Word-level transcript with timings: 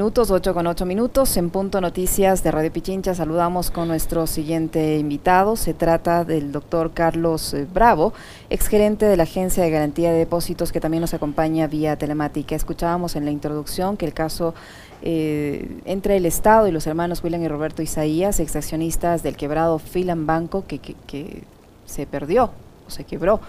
Minutos, 0.00 0.30
8 0.30 0.54
con 0.54 0.66
8 0.66 0.86
minutos, 0.86 1.36
en 1.36 1.50
Punto 1.50 1.78
Noticias 1.78 2.42
de 2.42 2.50
Radio 2.50 2.72
Pichincha 2.72 3.14
saludamos 3.14 3.70
con 3.70 3.86
nuestro 3.86 4.26
siguiente 4.26 4.96
invitado. 4.96 5.56
Se 5.56 5.74
trata 5.74 6.24
del 6.24 6.52
doctor 6.52 6.92
Carlos 6.94 7.52
eh, 7.52 7.66
Bravo, 7.70 8.14
exgerente 8.48 9.04
de 9.04 9.18
la 9.18 9.24
Agencia 9.24 9.62
de 9.62 9.68
Garantía 9.68 10.10
de 10.10 10.20
Depósitos 10.20 10.72
que 10.72 10.80
también 10.80 11.02
nos 11.02 11.12
acompaña 11.12 11.66
vía 11.66 11.96
telemática. 11.96 12.56
Escuchábamos 12.56 13.14
en 13.14 13.26
la 13.26 13.30
introducción 13.30 13.98
que 13.98 14.06
el 14.06 14.14
caso 14.14 14.54
eh, 15.02 15.82
entre 15.84 16.16
el 16.16 16.24
Estado 16.24 16.66
y 16.66 16.72
los 16.72 16.86
hermanos 16.86 17.22
William 17.22 17.42
y 17.42 17.48
Roberto 17.48 17.82
Isaías, 17.82 18.40
exaccionistas 18.40 19.22
del 19.22 19.36
quebrado 19.36 19.78
Filan 19.78 20.24
Banco, 20.24 20.64
que, 20.66 20.78
que 20.78 21.44
se 21.84 22.06
perdió 22.06 22.52
o 22.86 22.90
se 22.90 23.04
quebró 23.04 23.40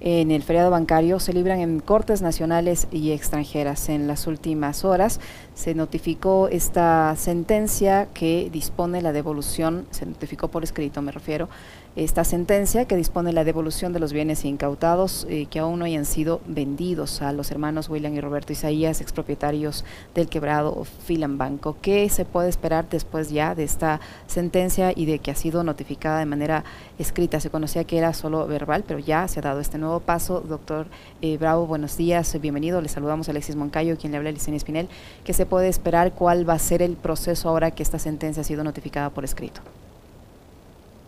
en 0.00 0.30
el 0.30 0.42
feriado 0.42 0.70
bancario 0.70 1.20
se 1.20 1.32
libran 1.32 1.60
en 1.60 1.80
cortes 1.80 2.22
nacionales 2.22 2.88
y 2.90 3.12
extranjeras. 3.12 3.88
En 3.88 4.06
las 4.06 4.26
últimas 4.26 4.84
horas 4.84 5.20
se 5.54 5.74
notificó 5.74 6.48
esta 6.48 7.14
sentencia 7.16 8.08
que 8.14 8.48
dispone 8.50 9.02
la 9.02 9.12
devolución, 9.12 9.86
se 9.90 10.06
notificó 10.06 10.48
por 10.48 10.64
escrito 10.64 11.02
me 11.02 11.12
refiero, 11.12 11.48
esta 11.96 12.22
sentencia 12.22 12.84
que 12.84 12.94
dispone 12.94 13.32
la 13.32 13.42
devolución 13.42 13.92
de 13.92 13.98
los 13.98 14.12
bienes 14.12 14.44
incautados 14.44 15.26
eh, 15.28 15.46
que 15.50 15.58
aún 15.58 15.80
no 15.80 15.84
hayan 15.84 16.04
sido 16.04 16.40
vendidos 16.46 17.20
a 17.20 17.32
los 17.32 17.50
hermanos 17.50 17.88
William 17.88 18.14
y 18.14 18.20
Roberto 18.20 18.52
Isaías, 18.52 19.00
expropietarios 19.00 19.84
del 20.14 20.28
quebrado 20.28 20.84
Filan 21.04 21.36
Banco. 21.36 21.76
¿Qué 21.82 22.08
se 22.08 22.24
puede 22.24 22.48
esperar 22.48 22.88
después 22.88 23.30
ya 23.30 23.56
de 23.56 23.64
esta 23.64 24.00
sentencia 24.28 24.92
y 24.94 25.06
de 25.06 25.18
que 25.18 25.32
ha 25.32 25.34
sido 25.34 25.64
notificada 25.64 26.20
de 26.20 26.26
manera 26.26 26.64
escrita? 26.96 27.40
Se 27.40 27.50
conocía 27.50 27.82
que 27.82 27.98
era 27.98 28.14
solo 28.14 28.46
verbal, 28.46 28.84
pero 28.86 29.00
ya 29.00 29.26
se 29.26 29.40
ha 29.40 29.42
dado 29.42 29.58
este 29.58 29.76
nuevo 29.76 29.98
paso. 29.98 30.40
Doctor 30.40 30.86
eh, 31.22 31.38
Bravo, 31.38 31.66
buenos 31.66 31.96
días, 31.96 32.40
bienvenido. 32.40 32.80
Le 32.80 32.88
saludamos 32.88 33.26
a 33.28 33.32
Alexis 33.32 33.56
Moncayo, 33.56 33.98
quien 33.98 34.12
le 34.12 34.18
habla 34.18 34.30
a 34.30 34.32
Licenia 34.32 34.58
Espinel. 34.58 34.88
¿Qué 35.24 35.32
se 35.32 35.44
puede 35.44 35.66
esperar? 35.66 36.12
¿Cuál 36.12 36.48
va 36.48 36.54
a 36.54 36.58
ser 36.60 36.82
el 36.82 36.96
proceso 36.96 37.48
ahora 37.48 37.72
que 37.72 37.82
esta 37.82 37.98
sentencia 37.98 38.42
ha 38.42 38.44
sido 38.44 38.62
notificada 38.62 39.10
por 39.10 39.24
escrito? 39.24 39.60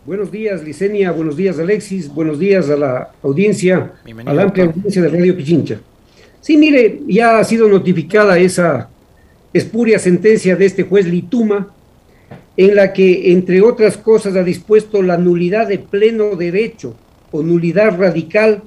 Buenos 0.05 0.33
días, 0.33 0.61
Licenia. 0.61 1.13
Buenos 1.13 1.37
días, 1.37 1.57
Alexis. 1.59 2.13
Buenos 2.13 2.37
días 2.37 2.69
a 2.69 2.75
la 2.75 3.11
audiencia, 3.23 3.93
a 4.25 4.33
la 4.33 4.43
amplia 4.43 4.65
audiencia 4.65 5.01
de 5.01 5.07
Radio 5.07 5.33
Pichincha. 5.37 5.79
Sí, 6.41 6.57
mire, 6.57 6.99
ya 7.07 7.39
ha 7.39 7.43
sido 7.45 7.69
notificada 7.69 8.37
esa 8.37 8.89
espuria 9.53 9.99
sentencia 9.99 10.57
de 10.57 10.65
este 10.65 10.83
juez 10.83 11.07
Lituma, 11.07 11.73
en 12.57 12.75
la 12.75 12.91
que, 12.91 13.31
entre 13.31 13.61
otras 13.61 13.95
cosas, 13.95 14.35
ha 14.35 14.43
dispuesto 14.43 15.01
la 15.01 15.15
nulidad 15.15 15.69
de 15.69 15.79
pleno 15.79 16.35
derecho 16.35 16.97
o 17.31 17.41
nulidad 17.41 17.97
radical 17.97 18.61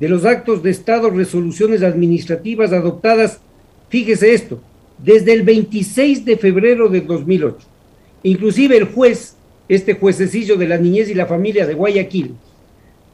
de 0.00 0.08
los 0.08 0.24
actos 0.24 0.64
de 0.64 0.70
Estado, 0.70 1.10
resoluciones 1.10 1.84
administrativas 1.84 2.72
adoptadas, 2.72 3.40
fíjese 3.88 4.34
esto, 4.34 4.60
desde 4.98 5.32
el 5.32 5.44
26 5.44 6.24
de 6.24 6.36
febrero 6.36 6.88
de 6.88 7.02
2008. 7.02 7.56
Inclusive 8.24 8.76
el 8.76 8.86
juez 8.86 9.35
este 9.68 9.94
juececillo 9.94 10.56
de 10.56 10.68
la 10.68 10.78
niñez 10.78 11.08
y 11.08 11.14
la 11.14 11.26
familia 11.26 11.66
de 11.66 11.74
Guayaquil, 11.74 12.34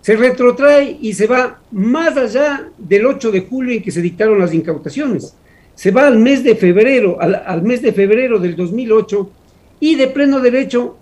se 0.03 0.17
retrotrae 0.17 0.99
y 1.01 1.13
se 1.15 1.29
va 1.29 1.61
más 1.71 2.17
allá 2.17 2.69
del 2.77 3.07
8 3.07 3.31
de 3.31 3.43
julio 3.43 3.75
en 3.75 3.83
que 3.83 3.93
se 3.93 4.03
dictaron 4.03 4.39
las 4.41 4.53
incautaciones. 4.53 5.37
Se 5.77 5.93
va 5.93 6.09
al 6.09 6.19
mes 6.19 6.43
de 6.43 6.57
febrero, 6.57 7.19
al, 7.21 7.63
mes 7.63 7.83
de 7.83 7.93
febrero 7.93 8.41
del 8.41 8.57
2008 8.57 9.31
y 9.79 9.95
de 9.95 10.09
pleno 10.09 10.41
derecho, 10.41 10.97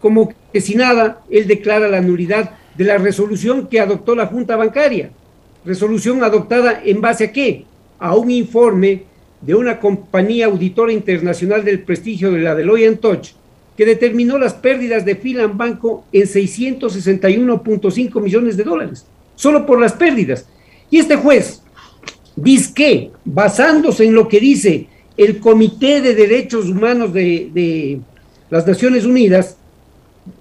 como 0.00 0.32
que 0.52 0.60
si 0.62 0.74
nada, 0.74 1.22
él 1.28 1.46
declara 1.46 1.86
la 1.88 2.00
nulidad 2.00 2.52
de 2.76 2.84
la 2.84 2.96
resolución 2.96 3.68
que 3.68 3.78
adoptó 3.78 4.14
la 4.14 4.26
Junta 4.26 4.56
Bancaria. 4.56 5.10
Resolución 5.66 6.24
adoptada 6.24 6.80
en 6.82 7.02
base 7.02 7.24
a 7.24 7.32
qué? 7.32 7.66
A 7.98 8.16
un 8.16 8.30
informe 8.30 9.02
de 9.42 9.54
una 9.54 9.78
compañía 9.78 10.46
auditora 10.46 10.92
internacional 10.92 11.62
del 11.62 11.80
prestigio 11.80 12.32
de 12.32 12.40
la 12.40 12.54
Deloitte 12.54 13.34
que 13.76 13.86
determinó 13.86 14.38
las 14.38 14.54
pérdidas 14.54 15.04
de 15.04 15.16
Filan 15.16 15.56
Banco 15.56 16.04
en 16.12 16.22
661.5 16.22 18.20
millones 18.20 18.56
de 18.56 18.64
dólares, 18.64 19.06
solo 19.34 19.64
por 19.64 19.80
las 19.80 19.92
pérdidas. 19.94 20.46
Y 20.90 20.98
este 20.98 21.16
juez 21.16 21.62
dice 22.36 23.10
basándose 23.24 24.04
en 24.04 24.14
lo 24.14 24.28
que 24.28 24.40
dice 24.40 24.86
el 25.16 25.38
Comité 25.38 26.00
de 26.00 26.14
Derechos 26.14 26.68
Humanos 26.68 27.12
de, 27.12 28.00
las 28.48 28.66
Naciones 28.66 29.04
Unidas, 29.04 29.56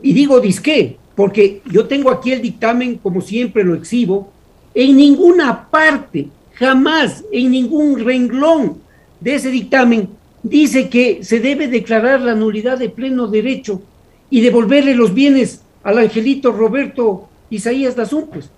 y 0.01 0.13
digo 0.13 0.39
disque, 0.39 0.97
porque 1.15 1.61
yo 1.69 1.85
tengo 1.85 2.09
aquí 2.09 2.31
el 2.31 2.41
dictamen, 2.41 2.97
como 2.97 3.21
siempre 3.21 3.63
lo 3.63 3.75
exhibo, 3.75 4.31
en 4.73 4.95
ninguna 4.95 5.69
parte, 5.69 6.27
jamás, 6.53 7.23
en 7.31 7.51
ningún 7.51 7.99
renglón 7.99 8.77
de 9.19 9.35
ese 9.35 9.51
dictamen 9.51 10.09
dice 10.49 10.89
que 10.89 11.23
se 11.23 11.39
debe 11.39 11.67
declarar 11.67 12.21
la 12.21 12.35
nulidad 12.35 12.77
de 12.77 12.89
pleno 12.89 13.25
derecho 13.27 13.81
y 14.29 14.41
devolverle 14.41 14.93
los 14.95 15.13
bienes 15.13 15.61
al 15.83 15.99
angelito 15.99 16.51
Roberto 16.51 17.29
Isaías 17.49 17.95
Dazún, 17.95 18.27
pues. 18.27 18.49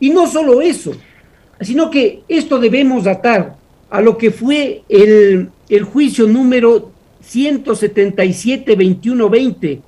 Y 0.00 0.08
no 0.10 0.26
solo 0.26 0.62
eso, 0.62 0.92
sino 1.60 1.90
que 1.90 2.22
esto 2.28 2.58
debemos 2.58 3.06
atar 3.06 3.56
a 3.90 4.00
lo 4.00 4.16
que 4.16 4.30
fue 4.30 4.84
el, 4.88 5.50
el 5.68 5.84
juicio 5.84 6.26
número 6.26 6.90
177-2120, 7.24 9.80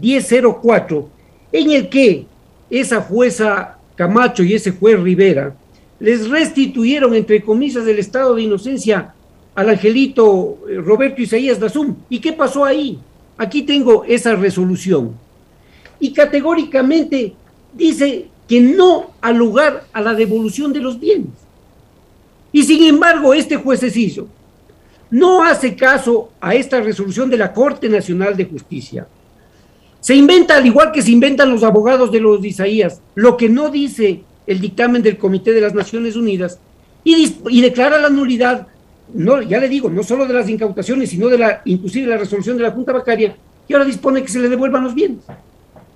1004, 0.00 1.08
en 1.52 1.70
el 1.70 1.88
que 1.88 2.26
esa 2.70 3.00
jueza 3.00 3.78
Camacho 3.96 4.42
y 4.42 4.54
ese 4.54 4.72
juez 4.72 4.98
Rivera 5.00 5.54
les 6.00 6.28
restituyeron, 6.28 7.14
entre 7.14 7.40
comillas, 7.42 7.84
del 7.84 8.00
estado 8.00 8.34
de 8.34 8.42
inocencia 8.42 9.14
al 9.54 9.70
angelito 9.70 10.58
eh, 10.68 10.76
Roberto 10.76 11.22
Isaías 11.22 11.60
Dazum. 11.60 11.94
¿Y 12.08 12.18
qué 12.18 12.32
pasó 12.32 12.64
ahí? 12.64 12.98
Aquí 13.36 13.62
tengo 13.62 14.04
esa 14.04 14.34
resolución. 14.34 15.12
Y 16.00 16.12
categóricamente 16.12 17.34
dice 17.72 18.28
que 18.48 18.60
no 18.60 19.10
al 19.20 19.36
lugar 19.36 19.84
a 19.92 20.00
la 20.00 20.14
devolución 20.14 20.72
de 20.72 20.80
los 20.80 20.98
bienes. 20.98 21.32
Y 22.52 22.62
sin 22.62 22.84
embargo, 22.84 23.34
este 23.34 23.56
juececillo 23.56 24.26
no 25.10 25.44
hace 25.44 25.76
caso 25.76 26.30
a 26.40 26.54
esta 26.54 26.80
resolución 26.80 27.30
de 27.30 27.36
la 27.36 27.52
Corte 27.52 27.88
Nacional 27.88 28.36
de 28.36 28.46
Justicia. 28.46 29.06
Se 30.00 30.14
inventa, 30.14 30.56
al 30.56 30.66
igual 30.66 30.92
que 30.92 31.02
se 31.02 31.12
inventan 31.12 31.50
los 31.50 31.62
abogados 31.62 32.12
de 32.12 32.20
los 32.20 32.44
Isaías, 32.44 33.00
lo 33.14 33.36
que 33.36 33.48
no 33.48 33.70
dice 33.70 34.22
el 34.46 34.60
dictamen 34.60 35.02
del 35.02 35.16
Comité 35.16 35.52
de 35.52 35.62
las 35.62 35.74
Naciones 35.74 36.16
Unidas 36.16 36.58
y, 37.02 37.36
y 37.48 37.60
declara 37.60 37.98
la 37.98 38.10
nulidad 38.10 38.66
no, 39.12 39.42
ya 39.42 39.58
le 39.58 39.68
digo, 39.68 39.90
no 39.90 40.02
solo 40.02 40.26
de 40.26 40.34
las 40.34 40.48
incautaciones, 40.48 41.10
sino 41.10 41.28
de 41.28 41.38
la, 41.38 41.62
inclusive 41.64 42.06
la 42.06 42.16
resolución 42.16 42.56
de 42.56 42.62
la 42.62 42.70
Junta 42.70 42.92
Bancaria, 42.92 43.36
y 43.68 43.72
ahora 43.72 43.84
dispone 43.84 44.22
que 44.22 44.28
se 44.28 44.40
le 44.40 44.48
devuelvan 44.48 44.84
los 44.84 44.94
bienes. 44.94 45.24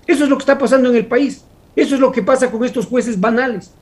Eso 0.06 0.24
es 0.24 0.30
lo 0.30 0.36
que 0.36 0.42
está 0.42 0.58
pasando 0.58 0.88
en 0.90 0.96
el 0.96 1.06
país. 1.06 1.44
Eso 1.76 1.94
es 1.94 2.00
lo 2.00 2.10
que 2.10 2.22
pasa 2.22 2.50
con 2.50 2.64
estos 2.64 2.86
jueces 2.86 3.20
banales. 3.20 3.72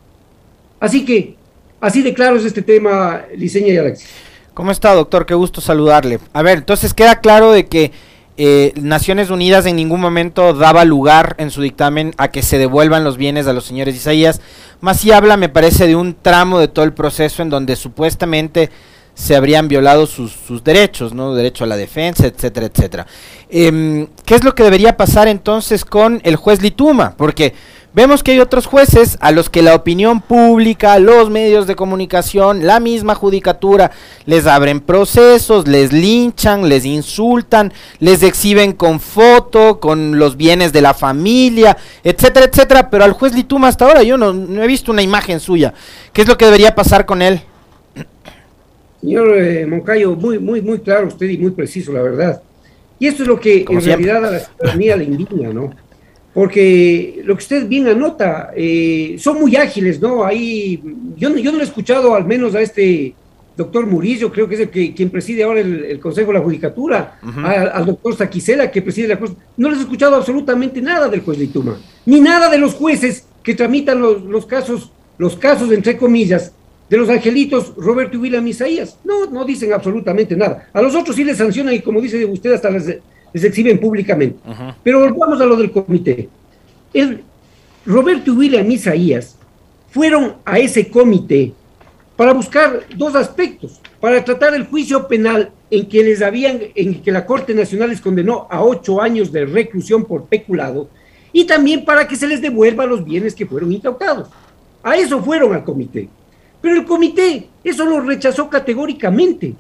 Así 0.81 1.05
que, 1.05 1.37
así 1.81 2.03
de 2.03 2.13
claro 2.13 2.37
es 2.37 2.45
este 2.45 2.63
tema, 2.63 3.23
Liceña 3.37 3.73
y 3.73 3.77
Alexis. 3.77 4.09
¿Cómo 4.53 4.71
está, 4.71 4.95
doctor? 4.95 5.27
Qué 5.27 5.35
gusto 5.35 5.61
saludarle. 5.61 6.19
A 6.33 6.43
ver, 6.43 6.59
entonces 6.59 6.95
queda 6.95 7.21
claro 7.21 7.53
de 7.53 7.67
que 7.67 7.93
eh, 8.39 8.73
Naciones 8.77 9.31
Unidas 9.31 9.67
en 9.67 9.77
ningún 9.77 10.01
momento 10.01 10.53
daba 10.53 10.85
lugar 10.85 11.37
en 11.39 11.51
su 11.51 11.63
dictamen 11.63 12.13
a 12.19 12.29
que 12.29 12.43
se 12.43 12.59
devuelvan 12.59 13.05
los 13.05 13.17
bienes 13.17 13.47
a 13.47 13.53
los 13.53 13.65
señores 13.65 13.95
Isaías. 13.95 14.41
Más 14.81 15.01
si 15.01 15.13
habla, 15.13 15.37
me 15.37 15.49
parece, 15.49 15.87
de 15.87 15.97
un 15.97 16.15
tramo 16.15 16.59
de 16.59 16.69
todo 16.69 16.85
el 16.85 16.93
proceso 16.93 17.43
en 17.43 17.51
donde 17.51 17.77
supuestamente 17.77 18.71
se 19.17 19.35
habrían 19.35 19.67
violado 19.67 20.07
sus, 20.07 20.33
sus, 20.47 20.63
derechos, 20.63 21.15
¿no? 21.15 21.35
Derecho 21.35 21.65
a 21.65 21.67
la 21.67 21.79
defensa, 21.79 22.27
etcétera, 22.27 22.67
etcétera. 22.67 23.07
Eh, 23.49 24.07
¿Qué 24.27 24.35
es 24.35 24.45
lo 24.45 24.55
que 24.55 24.63
debería 24.63 24.99
pasar 24.99 25.27
entonces 25.27 25.87
con 25.87 26.21
el 26.23 26.37
juez 26.37 26.61
Lituma? 26.61 27.15
Porque 27.17 27.55
vemos 27.95 28.23
que 28.23 28.33
hay 28.33 28.41
otros 28.41 28.67
jueces 28.67 29.17
a 29.23 29.33
los 29.33 29.49
que 29.49 29.63
la 29.63 29.75
opinión 29.75 30.21
pública, 30.21 30.99
los 30.99 31.31
medios 31.31 31.67
de 31.67 31.77
comunicación, 31.77 32.67
la 32.67 32.79
misma 32.79 33.15
judicatura, 33.15 33.91
les 34.27 34.47
abren 34.47 34.81
procesos, 34.81 35.67
les 35.67 35.95
linchan, 35.95 36.69
les 36.69 36.85
insultan, 36.85 37.73
les 38.01 38.23
exhiben 38.23 38.75
con 38.75 39.01
foto, 39.01 39.81
con 39.81 40.19
los 40.19 40.37
bienes 40.37 40.75
de 40.75 40.83
la 40.83 40.93
familia, 40.93 41.79
etcétera, 42.05 42.45
etcétera. 42.53 42.91
Pero 42.91 43.05
al 43.05 43.13
juez 43.13 43.33
Lituma 43.35 43.69
hasta 43.69 43.87
ahora 43.87 44.03
yo 44.03 44.19
no, 44.19 44.35
no 44.35 44.63
he 44.63 44.67
visto 44.67 44.93
una 44.93 45.01
imagen 45.01 45.41
suya. 45.41 45.73
¿Qué 46.13 46.21
es 46.21 46.29
lo 46.29 46.37
que 46.37 46.45
debería 46.45 46.75
pasar 46.75 47.07
con 47.07 47.23
él? 47.23 47.41
Señor 49.07 49.39
eh, 49.39 49.65
Moncayo, 49.67 50.17
muy, 50.17 50.41
muy, 50.41 50.61
muy 50.61 50.81
claro 50.81 51.07
usted 51.07 51.29
y 51.29 51.39
muy 51.39 51.53
preciso, 51.53 51.93
la 51.93 52.03
verdad. 52.03 52.43
Y 52.99 53.07
esto 53.07 53.23
es 53.23 53.29
lo 53.29 53.39
que 53.39 53.65
en 53.69 53.81
realidad 53.81 54.25
a 54.25 54.31
la 54.33 54.41
ciudadanía 54.41 54.97
le 54.97 55.05
indigna, 55.05 55.53
¿no? 55.53 55.71
Porque 56.35 57.21
lo 57.23 57.37
que 57.37 57.43
usted 57.45 57.69
bien 57.69 57.87
anota, 57.87 58.51
eh, 58.57 59.15
son 59.21 59.39
muy 59.39 59.55
ágiles, 59.55 60.01
¿no? 60.01 60.25
Ahí, 60.25 60.83
yo, 61.17 61.37
yo 61.37 61.53
no 61.53 61.59
le 61.59 61.63
he 61.63 61.67
escuchado 61.69 62.17
al 62.17 62.25
menos 62.25 62.57
a 62.57 62.61
este 62.61 63.15
doctor 63.57 63.87
Murillo, 63.87 64.33
creo 64.33 64.49
que 64.49 64.57
es 64.57 64.61
el 64.63 64.71
que 64.71 64.93
quien 64.93 65.09
preside 65.11 65.45
ahora 65.45 65.61
el, 65.61 66.01
Consejo 66.01 66.33
de 66.33 66.39
la 66.39 66.45
Judicatura, 66.45 67.21
al 67.23 67.87
doctor 67.87 68.17
Saquicela, 68.17 68.73
que 68.73 68.83
preside 68.83 69.07
la 69.07 69.21
cosa. 69.21 69.35
No 69.57 69.71
les 69.71 69.79
he 69.79 69.83
escuchado 69.83 70.17
absolutamente 70.17 70.83
nada 70.83 71.07
del 71.09 71.21
juez 71.21 71.39
Lituma, 71.39 71.79
ni 72.07 72.21
nada 72.21 72.51
de 72.51 72.59
los 72.59 72.75
jueces 72.75 73.25
que 73.45 73.55
tramitan 73.55 74.01
los, 74.01 74.25
los 74.25 74.47
casos, 74.47 74.91
los 75.17 75.37
casos, 75.37 75.71
entre 75.71 75.97
comillas, 75.97 76.56
de 76.89 76.97
los 76.97 77.09
angelitos 77.09 77.75
Roberto 77.77 78.17
y 78.17 78.21
William 78.21 78.47
Isaías. 78.47 78.99
No, 79.05 79.27
no 79.27 79.45
dicen 79.45 79.73
absolutamente 79.73 80.37
nada. 80.37 80.69
A 80.73 80.83
los 80.83 80.95
otros 80.95 81.17
sí 81.17 81.25
les 81.25 81.39
sancionan 81.39 81.75
y 81.75 81.81
como 81.81 82.01
dice 82.01 82.25
usted, 82.25 82.53
hasta 82.53 82.71
les, 82.71 82.99
exhiben 83.33 83.79
públicamente. 83.79 84.39
Pero 84.83 85.01
volvamos 85.01 85.41
a 85.41 85.47
lo 85.47 85.57
del 85.57 85.71
comité. 85.71 86.29
El, 86.93 87.23
Roberto 87.85 88.33
y 88.33 88.37
William 88.37 88.71
Isaías 88.71 89.37
fueron 89.91 90.37
a 90.45 90.59
ese 90.59 90.89
comité 90.89 91.53
para 92.17 92.33
buscar 92.33 92.81
dos 92.97 93.15
aspectos, 93.15 93.81
para 94.01 94.25
tratar 94.25 94.55
el 94.55 94.67
juicio 94.67 95.07
penal 95.07 95.51
en 95.71 95.89
que 95.89 96.03
les 96.03 96.23
habían, 96.23 96.61
en 96.75 97.03
que 97.03 97.13
la 97.13 97.27
Corte 97.27 97.55
Nacional 97.55 97.91
les 97.91 98.01
condenó 98.01 98.47
a 98.51 98.65
ocho 98.65 99.01
años 99.01 99.31
de 99.31 99.45
reclusión 99.45 100.05
por 100.05 100.25
peculado, 100.25 100.89
y 101.33 101.45
también 101.45 101.85
para 101.85 102.09
que 102.09 102.17
se 102.17 102.27
les 102.27 102.41
devuelva 102.41 102.87
los 102.87 103.05
bienes 103.05 103.35
que 103.35 103.47
fueron 103.47 103.71
incautados. 103.73 104.29
A 104.83 104.97
eso 104.97 105.23
fueron 105.23 105.53
al 105.53 105.65
comité. 105.65 106.09
Pero 106.67 106.81
el 106.81 106.85
comité 106.85 107.47
eso 107.63 107.85
lo 107.85 108.01
rechazó 108.01 108.51
categóricamente. 108.51 109.55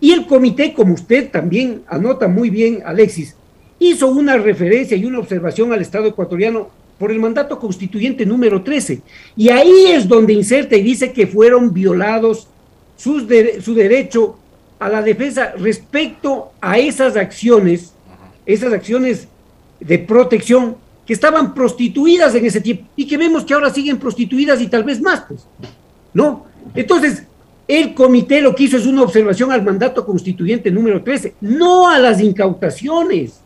Y 0.00 0.10
el 0.10 0.26
comité, 0.26 0.72
como 0.72 0.94
usted 0.94 1.30
también 1.30 1.82
anota 1.86 2.26
muy 2.26 2.50
bien, 2.50 2.82
Alexis, 2.84 3.36
hizo 3.78 4.08
una 4.08 4.36
referencia 4.36 4.96
y 4.96 5.04
una 5.04 5.20
observación 5.20 5.72
al 5.72 5.80
Estado 5.80 6.06
ecuatoriano 6.06 6.70
por 6.98 7.12
el 7.12 7.20
mandato 7.20 7.56
constituyente 7.60 8.26
número 8.26 8.64
13. 8.64 9.00
Y 9.36 9.48
ahí 9.50 9.86
es 9.92 10.08
donde 10.08 10.32
inserta 10.32 10.74
y 10.74 10.82
dice 10.82 11.12
que 11.12 11.28
fueron 11.28 11.72
violados 11.72 12.48
su 12.96 13.24
derecho 13.24 14.36
a 14.80 14.88
la 14.88 15.02
defensa 15.02 15.52
respecto 15.56 16.50
a 16.60 16.78
esas 16.78 17.16
acciones, 17.16 17.92
esas 18.44 18.72
acciones 18.72 19.28
de 19.78 20.00
protección 20.00 20.78
que 21.06 21.12
estaban 21.12 21.54
prostituidas 21.54 22.34
en 22.34 22.44
ese 22.44 22.60
tiempo 22.60 22.88
y 22.96 23.06
que 23.06 23.16
vemos 23.16 23.44
que 23.44 23.54
ahora 23.54 23.70
siguen 23.70 24.00
prostituidas 24.00 24.60
y 24.60 24.66
tal 24.66 24.82
vez 24.82 25.00
más, 25.00 25.26
pues. 25.28 25.46
¿No? 26.14 26.46
Entonces, 26.74 27.24
el 27.68 27.94
comité 27.94 28.40
lo 28.40 28.54
que 28.54 28.64
hizo 28.64 28.76
es 28.76 28.86
una 28.86 29.02
observación 29.02 29.50
al 29.52 29.62
mandato 29.62 30.04
constituyente 30.04 30.70
número 30.70 31.02
13, 31.02 31.34
no 31.40 31.88
a 31.88 31.98
las 31.98 32.20
incautaciones. 32.20 33.40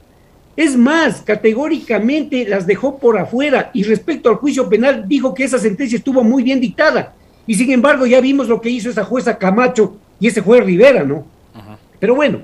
Es 0.56 0.76
más, 0.76 1.22
categóricamente 1.22 2.44
las 2.48 2.66
dejó 2.66 2.98
por 2.98 3.16
afuera 3.16 3.70
y 3.72 3.84
respecto 3.84 4.28
al 4.28 4.36
juicio 4.36 4.68
penal 4.68 5.06
dijo 5.06 5.32
que 5.32 5.44
esa 5.44 5.58
sentencia 5.58 5.96
estuvo 5.96 6.24
muy 6.24 6.42
bien 6.42 6.60
dictada. 6.60 7.14
Y 7.46 7.54
sin 7.54 7.70
embargo 7.70 8.06
ya 8.06 8.20
vimos 8.20 8.48
lo 8.48 8.60
que 8.60 8.68
hizo 8.68 8.90
esa 8.90 9.04
jueza 9.04 9.38
Camacho 9.38 9.96
y 10.18 10.26
ese 10.26 10.40
juez 10.40 10.64
Rivera, 10.64 11.04
¿no? 11.04 11.24
Pero 12.00 12.16
bueno, 12.16 12.40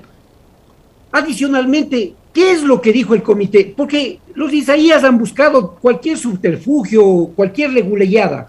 adicionalmente, 1.11 2.13
¿qué 2.33 2.51
es 2.53 2.63
lo 2.63 2.79
que 2.79 2.93
dijo 2.93 3.13
el 3.15 3.21
comité? 3.21 3.73
Porque 3.75 4.19
los 4.33 4.53
Isaías 4.53 5.03
han 5.03 5.17
buscado 5.17 5.75
cualquier 5.75 6.17
subterfugio, 6.17 7.31
cualquier 7.35 7.71
leguleyada. 7.71 8.47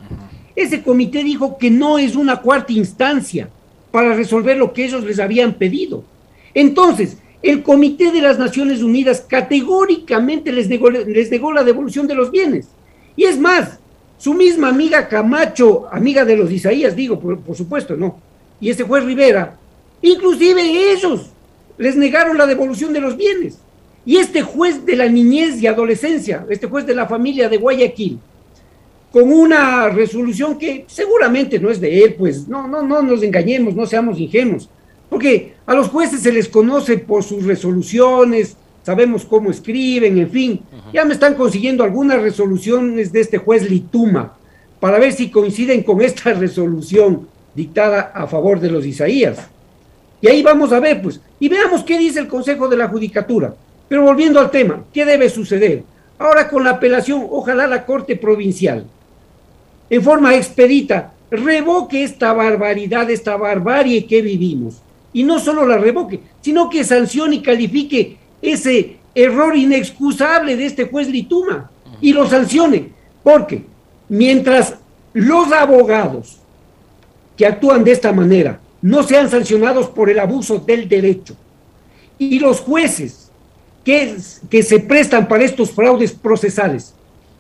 Ese 0.57 0.83
comité 0.83 1.23
dijo 1.23 1.59
que 1.59 1.71
no 1.71 1.99
es 1.99 2.17
una 2.17 2.41
cuarta 2.41 2.73
instancia 2.73 3.51
para 3.91 4.15
resolver 4.15 4.57
lo 4.57 4.73
que 4.73 4.87
ellos 4.87 5.05
les 5.05 5.21
habían 5.21 5.55
pedido. 5.55 6.03
Entonces, 6.55 7.19
el 7.43 7.63
Comité 7.63 8.11
de 8.11 8.23
las 8.23 8.39
Naciones 8.39 8.83
Unidas 8.83 9.21
categóricamente 9.21 10.51
les 10.51 10.69
negó, 10.69 10.91
les 10.91 11.31
negó 11.31 11.53
la 11.53 11.63
devolución 11.63 12.07
de 12.07 12.15
los 12.15 12.31
bienes. 12.31 12.69
Y 13.15 13.25
es 13.25 13.39
más, 13.39 13.79
su 14.19 14.35
misma 14.35 14.69
amiga 14.69 15.09
Camacho, 15.09 15.87
amiga 15.93 16.25
de 16.25 16.37
los 16.37 16.51
Isaías, 16.51 16.97
digo, 16.97 17.21
por, 17.21 17.39
por 17.41 17.55
supuesto, 17.55 17.95
¿no? 17.95 18.19
Y 18.61 18.71
ese 18.71 18.85
juez 18.85 19.05
Rivera, 19.05 19.59
inclusive 20.01 20.93
ellos 20.93 21.31
les 21.77 21.95
negaron 21.95 22.39
la 22.39 22.47
devolución 22.47 22.93
de 22.93 23.01
los 23.01 23.17
bienes. 23.17 23.59
Y 24.07 24.17
este 24.17 24.41
juez 24.41 24.87
de 24.87 24.97
la 24.97 25.09
niñez 25.09 25.61
y 25.61 25.67
adolescencia, 25.67 26.47
este 26.49 26.67
juez 26.67 26.87
de 26.87 26.95
la 26.95 27.07
familia 27.07 27.49
de 27.49 27.59
Guayaquil, 27.59 28.19
con 29.17 29.33
una 29.33 29.89
resolución 29.89 30.59
que 30.59 30.85
seguramente 30.89 31.59
no 31.59 31.71
es 31.71 31.81
de 31.81 32.05
él, 32.05 32.17
pues 32.19 32.47
no, 32.49 32.69
no, 32.69 32.83
no 32.83 33.01
nos 33.01 33.23
engañemos, 33.23 33.75
no 33.75 33.87
seamos 33.87 34.21
ingenuos, 34.21 34.69
porque 35.09 35.55
a 35.65 35.75
los 35.75 35.89
jueces 35.89 36.21
se 36.21 36.31
les 36.31 36.51
conoce 36.51 36.99
por 36.99 37.23
sus 37.23 37.45
resoluciones, 37.45 38.59
sabemos 38.83 39.25
cómo 39.25 39.51
escriben, 39.51 40.19
en 40.19 40.29
fin, 40.29 40.61
ya 40.93 41.07
me 41.07 41.15
están 41.15 41.33
consiguiendo 41.33 41.83
algunas 41.83 42.21
resoluciones 42.21 43.11
de 43.11 43.23
este 43.23 43.39
juez 43.39 43.71
Lituma 43.71 44.37
para 44.81 44.99
ver 44.99 45.15
si 45.15 45.31
coinciden 45.31 45.83
con 45.83 46.03
esta 46.03 46.35
resolución 46.35 47.27
dictada 47.55 48.13
a 48.15 48.27
favor 48.27 48.61
de 48.61 48.71
los 48.71 48.85
Isaías. 48.85 49.49
Y 50.21 50.29
ahí 50.29 50.43
vamos 50.43 50.75
a 50.75 50.81
ver, 50.81 51.01
pues, 51.01 51.23
y 51.41 51.49
veamos 51.49 51.85
qué 51.85 51.97
dice 51.97 52.21
el 52.21 52.29
Consejo 52.29 52.69
de 52.69 52.77
la 52.77 52.89
Judicatura. 52.89 53.55
Pero 53.89 54.03
volviendo 54.03 54.39
al 54.39 54.51
tema, 54.51 54.85
¿qué 54.93 55.07
debe 55.07 55.31
suceder? 55.31 55.85
Ahora 56.19 56.51
con 56.51 56.65
la 56.65 56.73
apelación, 56.73 57.27
ojalá 57.31 57.67
la 57.67 57.87
Corte 57.87 58.17
Provincial 58.17 58.85
en 59.89 60.03
forma 60.03 60.35
expedita, 60.35 61.13
revoque 61.31 62.03
esta 62.03 62.33
barbaridad, 62.33 63.11
esta 63.11 63.37
barbarie 63.37 64.07
que 64.07 64.23
vivimos. 64.23 64.83
Y 65.13 65.23
no 65.23 65.39
solo 65.39 65.67
la 65.67 65.79
revoque, 65.79 66.21
sino 66.41 66.69
que 66.69 66.85
sancione 66.85 67.37
y 67.37 67.43
califique 67.43 68.19
ese 68.43 68.97
error 69.15 69.57
inexcusable 69.57 70.57
de 70.57 70.67
este 70.67 70.85
juez 70.85 71.09
Lituma 71.09 71.71
y 72.01 72.13
lo 72.13 72.29
sancione. 72.29 72.91
Porque 73.23 73.65
mientras 74.09 74.75
los 75.15 75.51
abogados 75.53 76.39
que 77.37 77.47
actúan 77.47 77.85
de 77.85 77.93
esta 77.93 78.13
manera 78.13 78.61
no 78.83 79.03
sean 79.03 79.31
sancionados 79.31 79.89
por 79.89 80.11
el 80.11 80.19
abuso 80.19 80.59
del 80.59 80.89
derecho 80.89 81.35
y 82.19 82.39
los 82.39 82.61
jueces 82.61 83.31
que, 83.85 84.17
que 84.51 84.63
se 84.63 84.81
prestan 84.81 85.29
para 85.29 85.45
estos 85.45 85.71
fraudes 85.71 86.13
procesales 86.13 86.95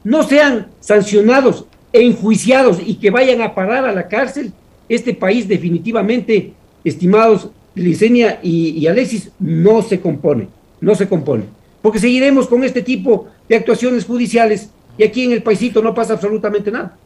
no 0.04 0.22
sean 0.22 0.68
sancionados 0.80 1.66
enjuiciados 2.00 2.78
y 2.84 2.94
que 2.94 3.10
vayan 3.10 3.42
a 3.42 3.54
parar 3.54 3.84
a 3.84 3.92
la 3.92 4.08
cárcel, 4.08 4.52
este 4.88 5.14
país 5.14 5.48
definitivamente, 5.48 6.52
estimados 6.84 7.50
Licenia 7.74 8.40
y, 8.42 8.86
Alexis, 8.86 9.30
no 9.38 9.82
se 9.82 10.00
compone, 10.00 10.48
no 10.80 10.94
se 10.94 11.08
compone. 11.08 11.44
Porque 11.82 11.98
seguiremos 11.98 12.46
con 12.46 12.64
este 12.64 12.82
tipo 12.82 13.28
de 13.48 13.56
actuaciones 13.56 14.04
judiciales 14.04 14.70
y 14.96 15.04
aquí 15.04 15.24
en 15.24 15.32
el 15.32 15.42
paisito 15.42 15.82
no 15.82 15.94
pasa 15.94 16.14
absolutamente 16.14 16.70
nada. 16.70 16.96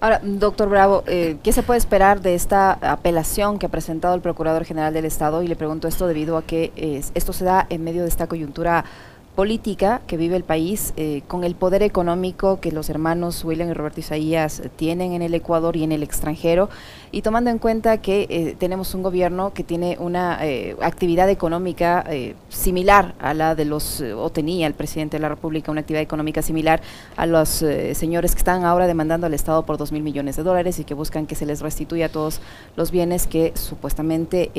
Ahora, 0.00 0.20
doctor 0.22 0.68
Bravo, 0.68 1.04
eh, 1.06 1.36
¿qué 1.42 1.52
se 1.52 1.62
puede 1.62 1.78
esperar 1.78 2.22
de 2.22 2.34
esta 2.34 2.72
apelación 2.72 3.58
que 3.58 3.66
ha 3.66 3.68
presentado 3.68 4.14
el 4.14 4.20
Procurador 4.20 4.64
General 4.64 4.92
del 4.92 5.04
Estado? 5.04 5.42
Y 5.42 5.48
le 5.48 5.54
pregunto 5.56 5.86
esto 5.86 6.06
debido 6.06 6.36
a 6.36 6.42
que 6.42 6.72
esto 7.14 7.32
se 7.32 7.44
da 7.44 7.66
en 7.68 7.84
medio 7.84 8.02
de 8.02 8.08
esta 8.08 8.26
coyuntura 8.26 8.84
política 9.34 10.02
que 10.06 10.16
vive 10.16 10.36
el 10.36 10.44
país, 10.44 10.92
eh, 10.96 11.22
con 11.26 11.44
el 11.44 11.54
poder 11.54 11.82
económico 11.82 12.60
que 12.60 12.70
los 12.70 12.90
hermanos 12.90 13.44
William 13.44 13.70
y 13.70 13.72
Roberto 13.72 14.00
Isaías 14.00 14.62
tienen 14.76 15.12
en 15.12 15.22
el 15.22 15.34
Ecuador 15.34 15.76
y 15.76 15.84
en 15.84 15.92
el 15.92 16.02
extranjero, 16.02 16.68
y 17.12 17.22
tomando 17.22 17.50
en 17.50 17.58
cuenta 17.58 17.98
que 17.98 18.26
eh, 18.28 18.56
tenemos 18.58 18.94
un 18.94 19.02
gobierno 19.02 19.52
que 19.52 19.62
tiene 19.62 19.96
una 20.00 20.38
eh, 20.42 20.76
actividad 20.80 21.28
económica 21.28 22.04
similar 22.48 23.14
a 23.20 23.34
la 23.34 23.54
de 23.54 23.64
los, 23.64 24.00
o 24.00 24.30
tenía 24.30 24.66
el 24.66 24.74
presidente 24.74 25.18
de 25.18 25.20
la 25.20 25.28
República 25.28 25.70
una 25.70 25.82
actividad 25.82 26.02
económica 26.02 26.42
similar 26.42 26.80
a 27.16 27.26
los 27.26 27.64
señores 27.92 28.32
que 28.32 28.38
están 28.38 28.64
ahora 28.64 28.86
demandando 28.86 29.26
al 29.26 29.34
Estado 29.34 29.64
por 29.64 29.76
dos 29.76 29.92
mil 29.92 30.02
millones 30.02 30.36
de 30.36 30.42
dólares 30.42 30.78
y 30.78 30.84
que 30.84 30.94
buscan 30.94 31.26
que 31.26 31.34
se 31.34 31.46
les 31.46 31.60
restituya 31.60 32.08
todos 32.08 32.40
los 32.76 32.90
bienes 32.90 33.26
que 33.26 33.52
supuestamente 33.54 34.50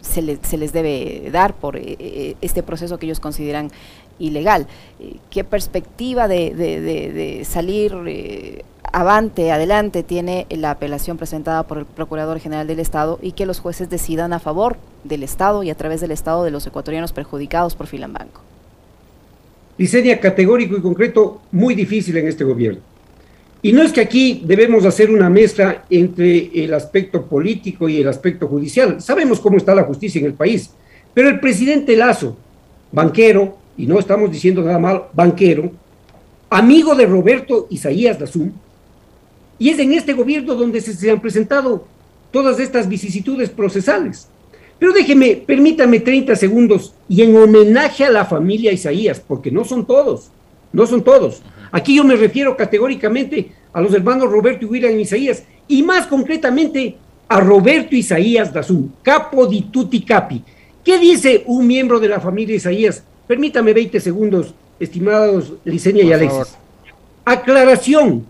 se, 0.00 0.38
se 0.42 0.56
les 0.56 0.72
debe 0.72 1.28
dar 1.32 1.54
por 1.54 1.76
este 1.76 2.62
proceso 2.62 2.98
que 2.98 3.06
ellos 3.06 3.20
consideran 3.20 3.70
ilegal. 4.18 4.66
Eh, 5.00 5.16
¿Qué 5.30 5.44
perspectiva 5.44 6.28
de, 6.28 7.42
salir 7.48 7.94
eh, 8.06 8.64
avante, 8.92 9.52
adelante 9.52 10.02
tiene 10.02 10.46
la 10.50 10.72
apelación 10.72 11.16
presentada 11.16 11.62
por 11.64 11.78
el 11.78 11.86
Procurador 11.86 12.38
General 12.40 12.66
del 12.66 12.80
Estado 12.80 13.18
y 13.22 13.32
que 13.32 13.46
los 13.46 13.60
jueces 13.60 13.90
decidan 13.90 14.32
a 14.32 14.38
favor 14.38 14.76
del 15.04 15.22
Estado 15.22 15.62
y 15.62 15.70
a 15.70 15.74
través 15.74 16.00
del 16.00 16.10
Estado 16.10 16.44
de 16.44 16.50
los 16.50 16.66
ecuatorianos 16.66 17.12
perjudicados 17.12 17.74
por 17.74 17.86
Filambanco? 17.86 18.42
Diseña 19.76 20.18
categórico 20.18 20.76
y 20.76 20.82
concreto 20.82 21.40
muy 21.52 21.74
difícil 21.74 22.16
en 22.16 22.28
este 22.28 22.44
gobierno. 22.44 22.80
Y 23.62 23.72
no 23.72 23.82
es 23.82 23.92
que 23.92 24.00
aquí 24.00 24.42
debemos 24.44 24.84
hacer 24.84 25.10
una 25.10 25.28
mezcla 25.28 25.84
entre 25.90 26.50
el 26.64 26.74
aspecto 26.74 27.24
político 27.26 27.88
y 27.88 28.00
el 28.00 28.08
aspecto 28.08 28.46
judicial. 28.46 29.00
Sabemos 29.00 29.40
cómo 29.40 29.56
está 29.56 29.74
la 29.74 29.84
justicia 29.84 30.20
en 30.20 30.26
el 30.26 30.34
país. 30.34 30.70
Pero 31.12 31.28
el 31.28 31.40
presidente 31.40 31.96
Lazo, 31.96 32.36
banquero, 32.92 33.58
y 33.76 33.86
no 33.86 33.98
estamos 33.98 34.30
diciendo 34.30 34.62
nada 34.62 34.78
mal, 34.78 35.04
banquero, 35.12 35.72
amigo 36.50 36.94
de 36.94 37.06
Roberto 37.06 37.66
Isaías 37.70 38.18
Dazum, 38.18 38.52
y 39.58 39.70
es 39.70 39.78
en 39.78 39.92
este 39.92 40.12
gobierno 40.12 40.54
donde 40.54 40.80
se, 40.80 41.10
han 41.10 41.20
presentado 41.20 41.86
todas 42.30 42.60
estas 42.60 42.88
vicisitudes 42.88 43.50
procesales. 43.50 44.28
Pero 44.78 44.92
déjeme, 44.92 45.36
permítame 45.36 46.00
30 46.00 46.36
segundos 46.36 46.94
y 47.08 47.22
en 47.22 47.36
homenaje 47.36 48.04
a 48.04 48.10
la 48.10 48.24
familia 48.24 48.72
Isaías, 48.72 49.20
porque 49.20 49.50
no 49.50 49.64
son 49.64 49.86
todos, 49.86 50.30
no 50.72 50.86
son 50.86 51.02
todos. 51.02 51.42
Aquí 51.72 51.96
yo 51.96 52.04
me 52.04 52.16
refiero 52.16 52.56
categóricamente 52.56 53.52
a 53.72 53.80
los 53.80 53.92
hermanos 53.92 54.30
Roberto 54.30 54.64
y 54.64 54.68
William 54.68 54.98
Isaías, 54.98 55.44
y 55.66 55.82
más 55.82 56.06
concretamente 56.06 56.96
a 57.28 57.40
Roberto 57.40 57.96
Isaías 57.96 58.52
Dazum, 58.52 58.88
capo 59.02 59.46
di 59.46 59.62
tutti 59.62 60.00
capi, 60.02 60.42
¿Qué 60.88 60.98
dice 60.98 61.42
un 61.44 61.66
miembro 61.66 62.00
de 62.00 62.08
la 62.08 62.18
familia 62.18 62.56
Isaías? 62.56 63.02
Permítame 63.26 63.74
20 63.74 64.00
segundos, 64.00 64.54
estimados 64.80 65.52
Licenia 65.62 66.02
y 66.02 66.14
Alexis. 66.14 66.56
Aclaración 67.26 68.24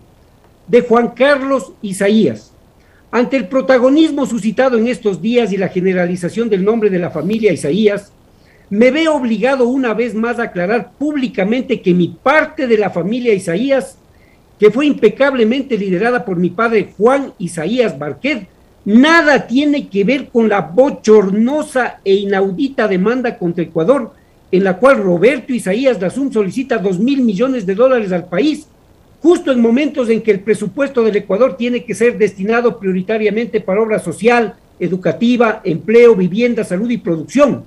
de 0.69 0.81
Juan 0.81 1.09
Carlos 1.09 1.73
Isaías. 1.81 2.53
ante 3.11 3.37
el 3.37 3.47
protagonismo 3.47 4.27
suscitado 4.27 4.77
en 4.77 4.87
estos 4.87 5.19
días 5.19 5.51
y 5.51 5.57
la 5.57 5.69
generalización 5.69 6.47
del 6.47 6.63
nombre 6.63 6.91
de 6.91 6.99
la 6.99 7.09
familia 7.09 7.51
Isaías, 7.51 8.11
me 8.69 8.91
veo 8.91 9.15
obligado 9.15 9.67
una 9.67 9.95
vez 9.95 10.13
más 10.13 10.37
a 10.37 10.43
aclarar 10.43 10.91
públicamente 10.91 11.81
que 11.81 11.95
mi 11.95 12.09
parte 12.09 12.67
de 12.67 12.77
la 12.77 12.91
familia 12.91 13.33
Isaías, 13.33 13.97
que 14.59 14.69
fue 14.69 14.85
impecablemente 14.85 15.75
liderada 15.75 16.23
por 16.23 16.37
mi 16.37 16.51
padre 16.51 16.93
Juan 16.95 17.33
Isaías 17.39 17.97
Barquet, 17.97 18.47
nada 18.85 19.47
tiene 19.47 19.87
que 19.87 20.03
ver 20.03 20.27
con 20.29 20.47
la 20.47 20.61
bochornosa 20.61 22.01
e 22.05 22.13
inaudita 22.13 22.87
demanda 22.87 23.39
contra 23.39 23.63
Ecuador, 23.63 24.13
en 24.51 24.63
la 24.63 24.77
cual 24.77 24.97
Roberto 24.97 25.51
Isaías 25.51 25.99
Dazum 25.99 26.31
solicita 26.31 26.77
dos 26.77 26.99
mil 26.99 27.21
millones 27.21 27.65
de 27.65 27.73
dólares 27.73 28.11
al 28.11 28.25
país, 28.25 28.67
justo 29.21 29.51
en 29.51 29.61
momentos 29.61 30.09
en 30.09 30.21
que 30.21 30.31
el 30.31 30.39
presupuesto 30.39 31.03
del 31.03 31.17
Ecuador 31.17 31.57
tiene 31.57 31.83
que 31.83 31.95
ser 31.95 32.17
destinado 32.17 32.79
prioritariamente 32.79 33.61
para 33.61 33.81
obra 33.81 33.99
social, 33.99 34.55
educativa, 34.79 35.61
empleo, 35.63 36.15
vivienda, 36.15 36.63
salud 36.63 36.89
y 36.89 36.97
producción. 36.97 37.65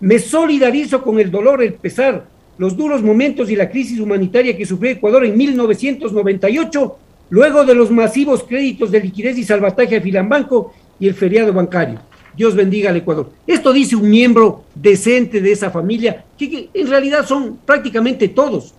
Me 0.00 0.18
solidarizo 0.18 1.02
con 1.02 1.18
el 1.18 1.30
dolor, 1.30 1.62
el 1.62 1.74
pesar, 1.74 2.26
los 2.58 2.76
duros 2.76 3.02
momentos 3.02 3.50
y 3.50 3.56
la 3.56 3.70
crisis 3.70 4.00
humanitaria 4.00 4.56
que 4.56 4.66
sufrió 4.66 4.90
Ecuador 4.90 5.24
en 5.24 5.36
1998, 5.36 6.98
luego 7.30 7.64
de 7.64 7.74
los 7.74 7.90
masivos 7.90 8.42
créditos 8.42 8.90
de 8.90 9.00
liquidez 9.00 9.38
y 9.38 9.44
salvataje 9.44 9.96
a 9.96 10.00
Filambanco 10.00 10.72
y 10.98 11.06
el 11.06 11.14
feriado 11.14 11.52
bancario. 11.52 12.00
Dios 12.36 12.54
bendiga 12.54 12.90
al 12.90 12.96
Ecuador. 12.96 13.30
Esto 13.46 13.72
dice 13.72 13.96
un 13.96 14.08
miembro 14.08 14.64
decente 14.74 15.40
de 15.40 15.52
esa 15.52 15.70
familia, 15.70 16.24
que, 16.36 16.68
en 16.72 16.86
realidad 16.86 17.26
son 17.26 17.58
prácticamente 17.64 18.28
todos. 18.28 18.74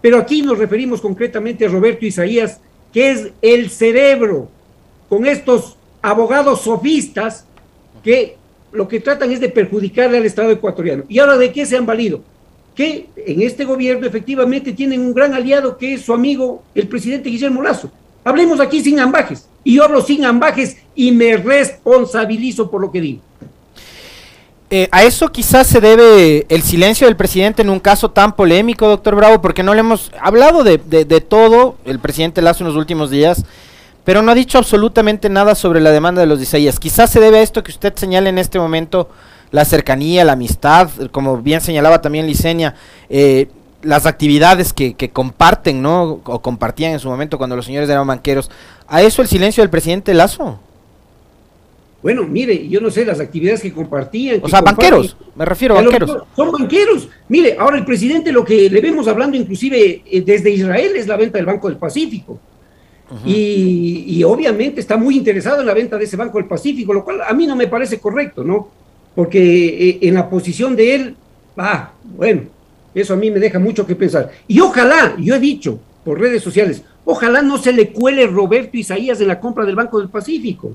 Pero 0.00 0.18
aquí 0.18 0.42
nos 0.42 0.58
referimos 0.58 1.00
concretamente 1.00 1.66
a 1.66 1.68
Roberto 1.68 2.06
Isaías, 2.06 2.60
que 2.92 3.10
es 3.10 3.32
el 3.42 3.70
cerebro, 3.70 4.48
con 5.08 5.26
estos 5.26 5.76
abogados 6.02 6.62
sofistas 6.62 7.46
que 8.02 8.36
lo 8.72 8.88
que 8.88 9.00
tratan 9.00 9.30
es 9.32 9.40
de 9.40 9.48
perjudicarle 9.48 10.18
al 10.18 10.26
Estado 10.26 10.50
ecuatoriano. 10.50 11.04
¿Y 11.08 11.18
ahora 11.18 11.36
de 11.36 11.52
qué 11.52 11.66
se 11.66 11.76
han 11.76 11.86
valido? 11.86 12.22
Que 12.74 13.08
en 13.16 13.42
este 13.42 13.64
gobierno 13.64 14.06
efectivamente 14.06 14.72
tienen 14.72 15.00
un 15.00 15.12
gran 15.12 15.34
aliado 15.34 15.76
que 15.76 15.94
es 15.94 16.02
su 16.02 16.14
amigo, 16.14 16.62
el 16.74 16.88
presidente 16.88 17.28
Guillermo 17.28 17.62
Lazo. 17.62 17.90
Hablemos 18.24 18.60
aquí 18.60 18.80
sin 18.80 19.00
ambajes. 19.00 19.48
Y 19.64 19.74
yo 19.74 19.84
hablo 19.84 20.00
sin 20.00 20.24
ambajes 20.24 20.78
y 20.94 21.12
me 21.12 21.36
responsabilizo 21.36 22.70
por 22.70 22.80
lo 22.80 22.90
que 22.90 23.00
digo. 23.00 23.20
Eh, 24.72 24.88
a 24.92 25.02
eso 25.02 25.32
quizás 25.32 25.66
se 25.66 25.80
debe 25.80 26.46
el 26.48 26.62
silencio 26.62 27.08
del 27.08 27.16
presidente 27.16 27.62
en 27.62 27.70
un 27.70 27.80
caso 27.80 28.12
tan 28.12 28.36
polémico, 28.36 28.86
doctor 28.86 29.16
Bravo, 29.16 29.42
porque 29.42 29.64
no 29.64 29.74
le 29.74 29.80
hemos 29.80 30.12
hablado 30.20 30.62
de, 30.62 30.78
de, 30.78 31.20
todo 31.20 31.74
el 31.84 31.98
presidente 31.98 32.40
Lazo 32.40 32.62
en 32.62 32.68
los 32.68 32.76
últimos 32.76 33.10
días, 33.10 33.44
pero 34.04 34.22
no 34.22 34.30
ha 34.30 34.34
dicho 34.36 34.58
absolutamente 34.58 35.28
nada 35.28 35.56
sobre 35.56 35.80
la 35.80 35.90
demanda 35.90 36.20
de 36.20 36.28
los 36.28 36.40
Isaías. 36.40 36.78
Quizás 36.78 37.10
se 37.10 37.18
debe 37.18 37.38
a 37.38 37.42
esto 37.42 37.64
que 37.64 37.72
usted 37.72 37.94
señala 37.96 38.28
en 38.28 38.38
este 38.38 38.60
momento, 38.60 39.08
la 39.50 39.64
cercanía, 39.64 40.24
la 40.24 40.34
amistad, 40.34 40.88
como 41.10 41.38
bien 41.38 41.60
señalaba 41.60 42.00
también 42.00 42.28
Licenia, 42.28 42.76
eh, 43.08 43.48
las 43.82 44.06
actividades 44.06 44.72
que, 44.72 44.94
que, 44.94 45.10
comparten, 45.10 45.82
¿no? 45.82 46.20
O 46.24 46.42
compartían 46.42 46.92
en 46.92 47.00
su 47.00 47.08
momento 47.08 47.38
cuando 47.38 47.56
los 47.56 47.66
señores 47.66 47.90
eran 47.90 48.06
banqueros. 48.06 48.52
¿A 48.86 49.02
eso 49.02 49.20
el 49.20 49.26
silencio 49.26 49.64
del 49.64 49.70
presidente 49.70 50.14
Lazo? 50.14 50.60
Bueno, 52.02 52.26
mire, 52.26 52.66
yo 52.68 52.80
no 52.80 52.90
sé 52.90 53.04
las 53.04 53.20
actividades 53.20 53.60
que 53.60 53.72
compartían. 53.72 54.40
o 54.42 54.48
sea, 54.48 54.62
banqueros, 54.62 55.16
me 55.34 55.44
refiero 55.44 55.76
a 55.76 55.82
banqueros. 55.82 56.22
son 56.34 56.50
banqueros. 56.50 57.08
Mire, 57.28 57.56
ahora 57.58 57.76
el 57.76 57.84
presidente 57.84 58.32
lo 58.32 58.44
que 58.44 58.70
le 58.70 58.80
vemos 58.80 59.06
hablando 59.06 59.36
inclusive 59.36 60.02
eh, 60.10 60.22
desde 60.22 60.50
Israel 60.50 60.92
es 60.96 61.06
la 61.06 61.16
venta 61.16 61.36
del 61.36 61.46
Banco 61.46 61.68
del 61.68 61.76
Pacífico. 61.76 62.38
y, 63.26 64.22
obviamente 64.22 64.80
está 64.80 64.96
muy 64.96 65.16
interesado 65.16 65.60
en 65.60 65.66
la 65.66 65.74
venta 65.74 65.98
de 65.98 66.04
ese 66.04 66.16
Banco 66.16 66.38
del 66.38 66.46
Pacífico, 66.46 66.94
lo 66.94 67.04
cual 67.04 67.20
a 67.26 67.34
mí 67.34 67.46
no 67.46 67.56
me 67.56 67.66
parece 67.66 67.98
correcto, 67.98 68.44
¿no? 68.44 68.68
Porque 69.14 69.40
eh, 69.40 69.98
en 70.02 70.14
la 70.14 70.30
posición 70.30 70.76
de 70.76 70.94
él, 70.94 71.16
ah, 71.56 71.92
bueno, 72.16 72.42
eso 72.94 73.14
a 73.14 73.16
mí 73.16 73.30
me 73.30 73.40
deja 73.40 73.58
mucho 73.58 73.86
que 73.86 73.96
pensar. 73.96 74.30
Y 74.48 74.60
ojalá, 74.60 75.16
yo 75.18 75.34
he 75.34 75.40
dicho 75.40 75.78
por 76.04 76.18
redes 76.18 76.42
sociales, 76.42 76.82
ojalá 77.04 77.42
no 77.42 77.58
se 77.58 77.72
le 77.72 77.90
cuele 77.90 78.26
Roberto 78.26 78.76
Isaías 78.76 79.20
en 79.20 79.28
la 79.28 79.40
compra 79.40 79.66
del 79.66 79.76
Banco 79.76 79.98
del 79.98 80.08
Pacífico. 80.08 80.74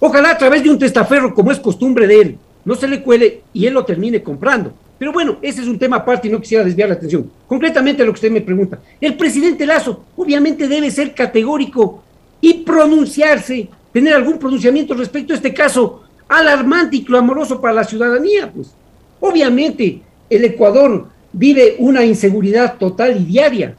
Ojalá 0.00 0.30
a 0.30 0.38
través 0.38 0.62
de 0.62 0.70
un 0.70 0.78
testaferro, 0.78 1.34
como 1.34 1.50
es 1.50 1.58
costumbre 1.58 2.06
de 2.06 2.20
él, 2.20 2.38
no 2.64 2.74
se 2.74 2.86
le 2.86 3.02
cuele 3.02 3.42
y 3.52 3.66
él 3.66 3.74
lo 3.74 3.84
termine 3.84 4.22
comprando. 4.22 4.72
Pero 4.98 5.12
bueno, 5.12 5.38
ese 5.42 5.62
es 5.62 5.68
un 5.68 5.78
tema 5.78 5.96
aparte 5.96 6.28
y 6.28 6.30
no 6.30 6.40
quisiera 6.40 6.64
desviar 6.64 6.88
la 6.88 6.96
atención. 6.96 7.30
Concretamente 7.46 8.02
a 8.02 8.06
lo 8.06 8.12
que 8.12 8.16
usted 8.16 8.30
me 8.30 8.40
pregunta. 8.40 8.80
El 9.00 9.16
presidente 9.16 9.64
Lazo 9.64 10.04
obviamente 10.16 10.66
debe 10.66 10.90
ser 10.90 11.14
categórico 11.14 12.02
y 12.40 12.54
pronunciarse, 12.54 13.68
tener 13.92 14.14
algún 14.14 14.38
pronunciamiento 14.38 14.94
respecto 14.94 15.32
a 15.32 15.36
este 15.36 15.54
caso 15.54 16.02
alarmante 16.28 16.96
y 16.96 17.04
clamoroso 17.04 17.60
para 17.60 17.74
la 17.74 17.84
ciudadanía. 17.84 18.50
Pues 18.52 18.74
obviamente 19.20 20.02
el 20.28 20.44
Ecuador 20.44 21.08
vive 21.32 21.76
una 21.78 22.04
inseguridad 22.04 22.76
total 22.76 23.20
y 23.20 23.24
diaria. 23.24 23.76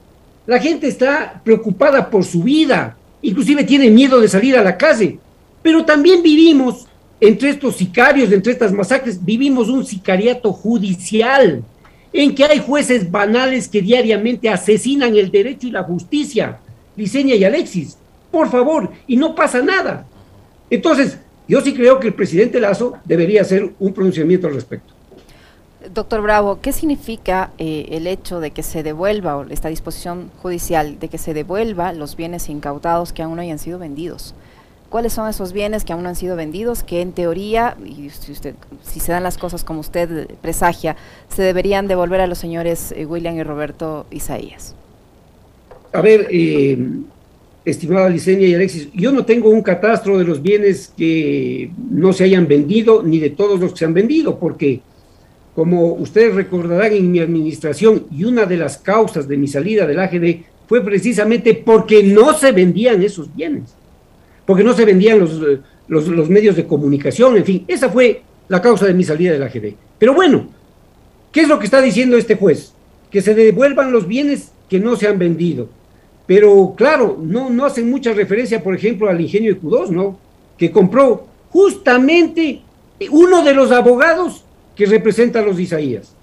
La 0.47 0.59
gente 0.59 0.87
está 0.87 1.41
preocupada 1.43 2.09
por 2.09 2.23
su 2.23 2.43
vida, 2.43 2.97
inclusive 3.21 3.63
tiene 3.65 3.91
miedo 3.91 4.19
de 4.19 4.27
salir 4.27 4.57
a 4.57 4.63
la 4.63 4.77
calle. 4.77 5.19
Pero 5.61 5.85
también 5.85 6.23
vivimos, 6.23 6.87
entre 7.19 7.49
estos 7.49 7.75
sicarios, 7.75 8.31
entre 8.31 8.53
estas 8.53 8.71
masacres, 8.71 9.23
vivimos 9.23 9.69
un 9.69 9.85
sicariato 9.85 10.53
judicial, 10.53 11.63
en 12.11 12.33
que 12.33 12.43
hay 12.45 12.59
jueces 12.59 13.09
banales 13.09 13.67
que 13.67 13.81
diariamente 13.81 14.49
asesinan 14.49 15.15
el 15.15 15.29
derecho 15.29 15.67
y 15.67 15.71
la 15.71 15.83
justicia. 15.83 16.59
Liceña 16.95 17.35
y 17.35 17.43
Alexis, 17.43 17.97
por 18.31 18.49
favor, 18.49 18.91
y 19.07 19.15
no 19.15 19.35
pasa 19.35 19.61
nada. 19.61 20.05
Entonces, 20.69 21.19
yo 21.47 21.61
sí 21.61 21.73
creo 21.73 21.99
que 21.99 22.07
el 22.07 22.13
presidente 22.13 22.59
Lazo 22.59 22.93
debería 23.05 23.41
hacer 23.41 23.71
un 23.79 23.93
pronunciamiento 23.93 24.47
al 24.47 24.53
respecto. 24.53 24.93
Doctor 25.93 26.21
Bravo, 26.21 26.59
¿qué 26.61 26.73
significa 26.73 27.51
eh, 27.57 27.87
el 27.91 28.05
hecho 28.05 28.39
de 28.39 28.51
que 28.51 28.63
se 28.63 28.83
devuelva, 28.83 29.37
o 29.37 29.49
esta 29.49 29.69
disposición 29.69 30.29
judicial, 30.41 30.99
de 30.99 31.07
que 31.07 31.17
se 31.17 31.33
devuelva 31.33 31.93
los 31.93 32.15
bienes 32.15 32.49
incautados 32.49 33.13
que 33.13 33.23
aún 33.23 33.37
no 33.37 33.41
hayan 33.41 33.59
sido 33.59 33.79
vendidos? 33.79 34.35
Cuáles 34.89 35.13
son 35.13 35.29
esos 35.29 35.53
bienes 35.53 35.85
que 35.85 35.93
aún 35.93 36.03
no 36.03 36.09
han 36.09 36.15
sido 36.15 36.35
vendidos, 36.35 36.83
que 36.83 37.01
en 37.01 37.11
teoría, 37.13 37.77
y 37.85 38.09
si, 38.09 38.31
usted, 38.31 38.55
si 38.83 38.99
se 38.99 39.11
dan 39.11 39.23
las 39.23 39.37
cosas 39.37 39.63
como 39.63 39.79
usted 39.79 40.27
presagia, 40.41 40.95
se 41.29 41.43
deberían 41.43 41.87
devolver 41.87 42.21
a 42.21 42.27
los 42.27 42.37
señores 42.37 42.93
eh, 42.95 43.05
William 43.05 43.35
y 43.37 43.43
Roberto 43.43 44.05
Isaías. 44.11 44.75
A 45.93 46.01
ver, 46.01 46.27
eh, 46.31 46.77
estimada 47.63 48.09
Licenia 48.09 48.47
y 48.47 48.55
Alexis, 48.55 48.89
yo 48.93 49.11
no 49.11 49.25
tengo 49.25 49.49
un 49.49 49.61
catastro 49.61 50.17
de 50.17 50.23
los 50.23 50.41
bienes 50.41 50.91
que 50.95 51.71
no 51.89 52.11
se 52.13 52.25
hayan 52.25 52.47
vendido, 52.47 53.03
ni 53.03 53.19
de 53.19 53.29
todos 53.29 53.59
los 53.59 53.71
que 53.73 53.79
se 53.79 53.85
han 53.85 53.93
vendido, 53.93 54.39
porque 54.39 54.81
como 55.55 55.93
ustedes 55.93 56.33
recordarán 56.35 56.93
en 56.93 57.11
mi 57.11 57.19
administración, 57.19 58.05
y 58.11 58.23
una 58.23 58.45
de 58.45 58.57
las 58.57 58.77
causas 58.77 59.27
de 59.27 59.37
mi 59.37 59.47
salida 59.47 59.85
del 59.85 59.99
AGD 59.99 60.41
fue 60.67 60.83
precisamente 60.83 61.53
porque 61.53 62.03
no 62.03 62.33
se 62.33 62.51
vendían 62.51 63.01
esos 63.01 63.35
bienes 63.35 63.78
porque 64.49 64.63
no 64.63 64.73
se 64.73 64.83
vendían 64.83 65.19
los, 65.19 65.39
los, 65.87 66.27
medios 66.27 66.55
de 66.55 66.65
comunicación, 66.65 67.37
en 67.37 67.45
fin, 67.45 67.65
esa 67.67 67.87
fue 67.87 68.23
la 68.47 68.59
causa 68.59 68.87
de 68.87 68.95
mi 68.95 69.03
salida 69.03 69.31
de 69.31 69.37
la. 69.37 69.51
Pero 69.99 70.15
bueno, 70.15 70.47
¿qué 71.31 71.41
es 71.41 71.47
lo 71.47 71.59
que 71.59 71.65
está 71.65 71.79
diciendo 71.83 72.17
este 72.17 72.33
juez? 72.33 72.73
Que 73.11 73.21
se 73.21 73.35
devuelvan 73.35 73.91
los 73.91 74.07
bienes 74.07 74.51
que 74.67 74.79
no 74.79 74.95
se 74.95 75.07
han 75.07 75.19
vendido. 75.19 75.69
Pero 76.25 76.73
claro, 76.75 77.19
no, 77.21 77.51
no 77.51 77.63
hacen 77.63 77.91
mucha 77.91 78.11
referencia, 78.11 78.63
por 78.63 78.73
ejemplo, 78.73 79.07
al 79.07 79.21
ingenio 79.21 79.53
de 79.53 79.61
Q2, 79.61 79.89
¿no? 79.89 80.17
Que 80.57 80.71
compró 80.71 81.27
justamente 81.51 82.63
uno 83.11 83.43
de 83.43 83.53
los 83.53 83.71
abogados 83.71 84.45
que 84.75 84.87
representa 84.87 85.41
a 85.41 85.43
los 85.43 85.59
Isaías. 85.59 86.15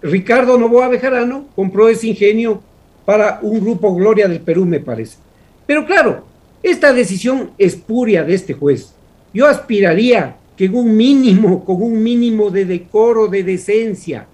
Ricardo 0.00 0.56
Novoa 0.56 0.88
Bejarano 0.88 1.44
compró 1.54 1.90
ese 1.90 2.06
ingenio 2.06 2.62
para 3.04 3.38
un 3.42 3.60
grupo 3.60 3.94
Gloria 3.94 4.28
del 4.28 4.40
Perú, 4.40 4.64
me 4.64 4.80
parece. 4.80 5.18
Pero 5.66 5.84
claro, 5.84 6.24
esta 6.70 6.92
decisión 6.92 7.50
espuria 7.58 8.24
de 8.24 8.34
este 8.34 8.54
juez, 8.54 8.92
yo 9.32 9.46
aspiraría 9.46 10.36
que 10.56 10.70
con 10.70 10.80
un 10.80 10.96
mínimo, 10.96 11.64
con 11.64 11.82
un 11.82 12.02
mínimo 12.02 12.50
de 12.50 12.64
decoro, 12.64 13.28
de 13.28 13.42
decencia, 13.42 14.26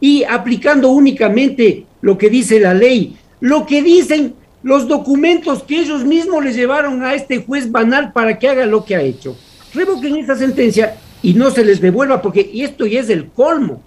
y 0.00 0.24
aplicando 0.24 0.90
únicamente 0.90 1.86
lo 2.00 2.18
que 2.18 2.28
dice 2.28 2.60
la 2.60 2.74
ley, 2.74 3.16
lo 3.40 3.66
que 3.66 3.82
dicen 3.82 4.34
los 4.62 4.86
documentos 4.86 5.62
que 5.64 5.80
ellos 5.80 6.04
mismos 6.04 6.44
les 6.44 6.54
llevaron 6.54 7.02
a 7.02 7.14
este 7.14 7.38
juez 7.38 7.70
banal 7.70 8.12
para 8.12 8.38
que 8.38 8.48
haga 8.48 8.66
lo 8.66 8.84
que 8.84 8.94
ha 8.94 9.02
hecho. 9.02 9.36
Revoquen 9.74 10.16
esta 10.16 10.36
sentencia 10.36 10.96
y 11.22 11.34
no 11.34 11.50
se 11.50 11.64
les 11.64 11.80
devuelva, 11.80 12.22
porque 12.22 12.50
esto 12.54 12.86
ya 12.86 13.00
es 13.00 13.10
el 13.10 13.26
colmo. 13.30 13.82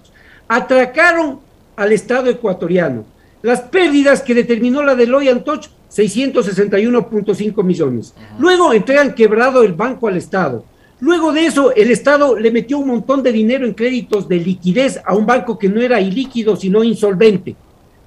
Atracaron 0.48 1.40
al 1.76 1.92
Estado 1.92 2.30
ecuatoriano. 2.30 3.06
Las 3.46 3.62
pérdidas 3.62 4.24
que 4.24 4.34
determinó 4.34 4.82
la 4.82 4.96
de 4.96 5.06
Loy 5.06 5.30
Antoch 5.30 5.68
661.5 5.92 7.64
millones. 7.64 8.16
Luego 8.40 8.74
entregan 8.74 9.14
quebrado 9.14 9.62
el 9.62 9.74
banco 9.74 10.08
al 10.08 10.18
Estado. 10.18 10.66
Luego 11.00 11.32
de 11.32 11.46
eso, 11.46 11.72
el 11.76 11.92
Estado 11.92 12.40
le 12.40 12.50
metió 12.50 12.80
un 12.80 12.88
montón 12.88 13.22
de 13.22 13.32
dinero 13.32 13.68
en 13.68 13.76
créditos 13.76 14.28
de 14.28 14.38
liquidez 14.40 15.00
a 15.06 15.14
un 15.14 15.28
banco 15.28 15.60
que 15.60 15.70
no 15.70 15.80
era 15.80 16.02
ilíquido, 16.02 16.56
sino 16.56 16.84
insolvente. 16.84 17.56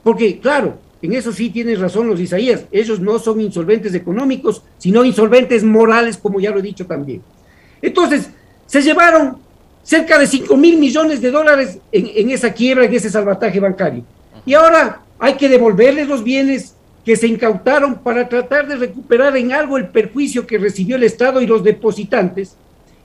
Porque, 0.03 0.41
claro, 0.41 0.77
en 1.01 1.13
eso 1.13 1.31
sí 1.31 1.51
tienes 1.51 1.79
razón 1.79 2.09
los 2.09 2.19
Isaías, 2.19 2.65
ellos 2.73 2.99
no 2.99 3.21
son 3.21 3.41
insolventes 3.41 3.95
económicos, 3.95 4.65
sino 4.79 5.05
insolventes 5.05 5.63
morales, 5.63 6.17
como 6.17 6.41
ya 6.41 6.51
lo 6.51 6.59
he 6.59 6.63
dicho 6.63 6.85
también. 6.85 7.23
Entonces, 7.81 8.29
se 8.67 8.83
llevaron 8.83 9.37
cerca 9.85 10.19
de 10.19 10.27
5 10.27 10.57
mil 10.57 10.79
millones 10.79 11.21
de 11.21 11.31
dólares 11.31 11.79
en, 11.93 12.29
esa 12.29 12.53
quiebra, 12.53 12.87
en 12.87 12.93
ese 12.93 13.09
salvataje 13.09 13.61
bancario. 13.61 14.03
Y 14.45 14.55
ahora 14.55 15.03
hay 15.19 15.35
que 15.35 15.49
devolverles 15.49 16.09
los 16.09 16.23
bienes 16.23 16.75
que 17.05 17.17
se 17.17 17.27
incautaron 17.27 17.97
para 17.97 18.29
tratar 18.29 18.69
de 18.69 18.77
recuperar 18.77 19.37
en 19.37 19.53
algo 19.53 19.77
el 19.77 19.89
perjuicio 19.89 20.47
que 20.47 20.59
recibió 20.59 20.97
el 20.97 21.05
Estado 21.05 21.41
y 21.41 21.47
los 21.47 21.65
depositantes. 21.65 22.57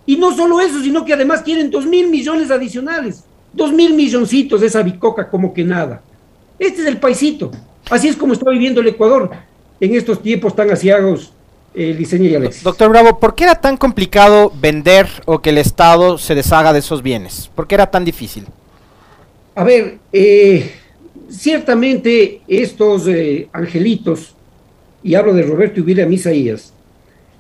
Y 0.05 0.17
no 0.17 0.36
solo 0.36 0.60
eso, 0.60 0.82
sino 0.82 1.05
que 1.05 1.13
además 1.13 1.41
quieren 1.41 1.72
2 1.72 1.86
mil 1.86 2.10
millones 2.10 2.51
adicionales. 2.51 3.24
2 3.53 3.72
mil 3.72 3.93
milloncitos 3.93 4.62
de 4.62 4.67
esa 4.67 4.82
bicoca 4.82 5.29
como 5.29 5.53
que 5.53 5.63
nada. 5.63 6.01
Este 6.60 6.82
es 6.82 6.88
el 6.88 6.98
paisito. 6.98 7.51
Así 7.89 8.08
es 8.08 8.15
como 8.15 8.34
está 8.34 8.50
viviendo 8.50 8.82
el 8.82 8.88
Ecuador 8.88 9.32
en 9.79 9.96
estos 9.96 10.22
tiempos 10.22 10.55
tan 10.55 10.72
asiagos, 10.72 11.34
eh, 11.75 11.98
y 12.00 12.36
Alexis. 12.36 12.63
Doctor 12.63 12.89
Bravo, 12.89 13.20
¿por 13.20 13.36
qué 13.36 13.46
era 13.46 13.55
tan 13.55 13.77
complicado 13.77 14.51
vender 14.60 15.08
o 15.25 15.39
que 15.41 15.50
el 15.50 15.58
Estado 15.58 16.17
se 16.17 16.36
deshaga 16.36 16.72
de 16.72 16.79
esos 16.79 17.01
bienes? 17.01 17.50
¿Por 17.55 17.67
qué 17.67 17.75
era 17.75 17.89
tan 17.89 18.05
difícil? 18.05 18.46
A 19.55 19.63
ver, 19.63 19.98
eh, 20.12 20.72
ciertamente 21.30 22.42
estos 22.48 23.08
eh, 23.08 23.48
angelitos, 23.51 24.36
y 25.03 25.15
hablo 25.15 25.34
de 25.34 25.44
Roberto 25.44 25.80
y 25.80 25.84
William 25.84 26.12
Isaías, 26.12 26.74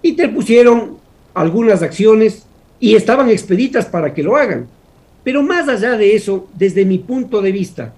interpusieron 0.01 0.97
algunas 1.33 1.81
acciones 1.81 2.45
y 2.79 2.95
estaban 2.95 3.29
expeditas 3.29 3.85
para 3.85 4.13
que 4.13 4.23
lo 4.23 4.35
hagan. 4.35 4.67
Pero 5.23 5.41
más 5.41 5.69
allá 5.69 5.97
de 5.97 6.15
eso, 6.15 6.49
desde 6.53 6.83
mi 6.83 6.97
punto 6.97 7.41
de 7.41 7.51
vista, 7.51 7.93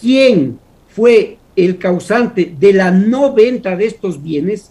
¿quién 0.00 0.58
fue 0.88 1.38
el 1.56 1.78
causante 1.78 2.52
de 2.58 2.72
la 2.72 2.90
no 2.90 3.32
venta 3.32 3.76
de 3.76 3.86
estos 3.86 4.22
bienes 4.22 4.70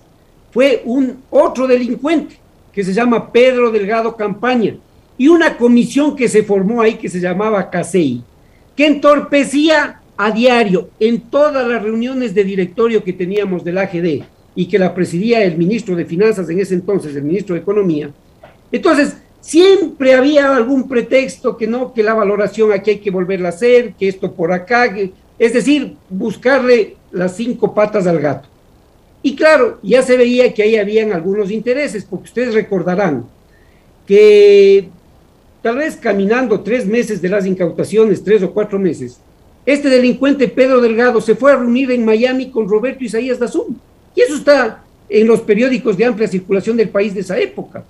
fue 0.52 0.82
un 0.86 1.18
otro 1.30 1.66
delincuente 1.66 2.38
que 2.72 2.84
se 2.84 2.94
llama 2.94 3.32
Pedro 3.32 3.72
Delgado 3.72 4.16
Campaña 4.16 4.76
y 5.18 5.28
una 5.28 5.58
comisión 5.58 6.16
que 6.16 6.28
se 6.28 6.44
formó 6.44 6.82
ahí 6.82 6.96
que 6.96 7.10
se 7.10 7.20
llamaba 7.20 7.70
CASEI, 7.70 8.24
que 8.76 8.88
entorpecía 8.88 10.02
a 10.18 10.32
diario 10.32 10.90
en 11.00 11.22
todas 11.22 11.68
las 11.68 11.82
reuniones 11.82 12.34
de 12.34 12.44
directorio 12.44 13.04
que 13.04 13.14
teníamos 13.14 13.64
del 13.64 13.78
AGD 13.78 14.24
y 14.56 14.68
que 14.68 14.80
la 14.80 14.94
presidía 14.94 15.44
el 15.44 15.58
ministro 15.58 15.96
de 15.96 16.06
Finanzas 16.06 16.50
en 16.50 16.60
ese 16.60 16.76
entonces, 16.76 17.16
el 17.16 17.24
ministro 17.24 17.56
de 17.56 17.62
Economía. 17.62 18.12
Entonces, 18.72 19.18
siempre 19.42 20.14
había 20.14 20.56
algún 20.56 20.88
pretexto 20.88 21.58
que 21.58 21.68
no, 21.68 21.94
que 21.94 22.04
la 22.04 22.14
valoración 22.14 22.72
aquí 22.72 22.92
hay 22.92 23.00
que 23.00 23.12
volverla 23.12 23.50
a 23.50 23.52
hacer, 23.52 23.94
que 23.94 24.08
esto 24.08 24.32
por 24.32 24.52
acá, 24.52 24.96
es 25.40 25.54
decir, 25.54 25.96
buscarle 26.10 26.96
las 27.12 27.36
cinco 27.36 27.74
patas 27.74 28.08
al 28.08 28.20
gato. 28.20 28.48
Y 29.22 29.36
claro, 29.36 29.80
ya 29.82 30.02
se 30.02 30.18
veía 30.18 30.54
que 30.54 30.64
ahí 30.64 30.76
habían 30.76 31.14
algunos 31.14 31.50
intereses, 31.50 32.06
porque 32.06 32.26
ustedes 32.26 32.54
recordarán 32.54 33.26
que 34.06 34.90
tal 35.62 35.78
vez 35.78 35.96
caminando 35.96 36.60
tres 36.60 36.86
meses 36.86 37.22
de 37.22 37.30
las 37.30 37.46
incautaciones, 37.46 38.24
tres 38.24 38.44
o 38.44 38.52
cuatro 38.52 38.78
meses, 38.78 39.20
este 39.66 39.90
delincuente 39.90 40.48
Pedro 40.48 40.82
Delgado 40.82 41.22
se 41.22 41.36
fue 41.36 41.52
a 41.52 41.56
reunir 41.56 41.92
en 41.92 42.04
Miami 42.04 42.52
con 42.52 42.68
Roberto 42.68 43.04
Isaías 43.04 43.40
Dazum. 43.40 43.76
Y 44.16 44.22
eso 44.22 44.36
está 44.36 44.84
en 45.10 45.28
los 45.28 45.42
periódicos 45.42 45.98
de 45.98 46.06
amplia 46.06 46.28
circulación 46.28 46.78
del 46.78 46.90
país 46.90 47.14
de 47.14 47.22
esa 47.22 47.38
época. 47.38 47.84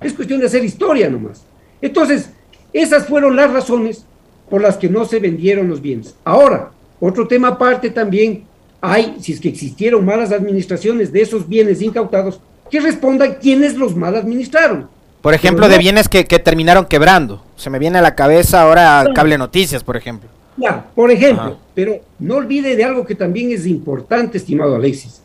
Es 0.00 0.12
cuestión 0.12 0.40
de 0.40 0.46
hacer 0.46 0.64
historia 0.64 1.08
nomás. 1.08 1.44
Entonces, 1.80 2.30
esas 2.72 3.06
fueron 3.06 3.36
las 3.36 3.52
razones 3.52 4.04
por 4.48 4.60
las 4.60 4.76
que 4.76 4.88
no 4.88 5.04
se 5.04 5.20
vendieron 5.20 5.68
los 5.68 5.80
bienes. 5.80 6.14
Ahora, 6.24 6.70
otro 6.98 7.28
tema 7.28 7.48
aparte 7.48 7.90
también, 7.90 8.44
hay, 8.80 9.16
si 9.20 9.32
es 9.32 9.40
que 9.40 9.48
existieron 9.48 10.04
malas 10.04 10.32
administraciones 10.32 11.12
de 11.12 11.22
esos 11.22 11.48
bienes 11.48 11.80
incautados, 11.80 12.40
que 12.70 12.80
respondan 12.80 13.36
quiénes 13.40 13.76
los 13.76 13.94
mal 13.94 14.16
administraron. 14.16 14.88
Por 15.20 15.34
ejemplo, 15.34 15.68
de 15.68 15.78
bienes 15.78 16.08
que, 16.08 16.24
terminaron 16.24 16.86
quebrando. 16.86 17.44
Se 17.56 17.68
me 17.68 17.78
viene 17.78 17.98
a 17.98 18.02
la 18.02 18.14
cabeza 18.14 18.62
ahora 18.62 19.04
Cable 19.14 19.36
Noticias, 19.36 19.84
por 19.84 19.96
ejemplo. 19.96 20.28
Ya, 20.60 20.90
por 20.94 21.10
ejemplo, 21.10 21.58
pero 21.74 22.00
no 22.18 22.36
olvide 22.36 22.76
de 22.76 22.84
algo 22.84 23.06
que 23.06 23.14
también 23.14 23.50
es 23.50 23.66
importante, 23.66 24.36
estimado 24.36 24.76
Alexis, 24.76 25.22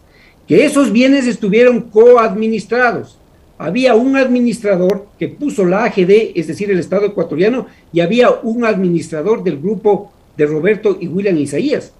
que 0.47 0.63
esos 0.63 0.91
bienes 0.91 1.27
estuvieron 1.27 1.81
coadministrados. 1.81 3.17
Había 3.57 3.95
un 3.95 4.15
administrador 4.15 5.07
que 5.19 5.27
puso 5.27 5.65
la 5.65 5.83
AGD, 5.86 6.31
es 6.36 6.47
decir, 6.47 6.71
el 6.71 6.79
Estado 6.79 7.07
ecuatoriano, 7.07 7.67
y 7.91 7.99
había 7.99 8.29
un 8.31 8.63
administrador 8.63 9.43
del 9.43 9.60
grupo 9.60 10.12
de 10.38 10.45
Roberto 10.45 10.97
y 10.99 11.07
William 11.07 11.38
Isaías. 11.38 11.91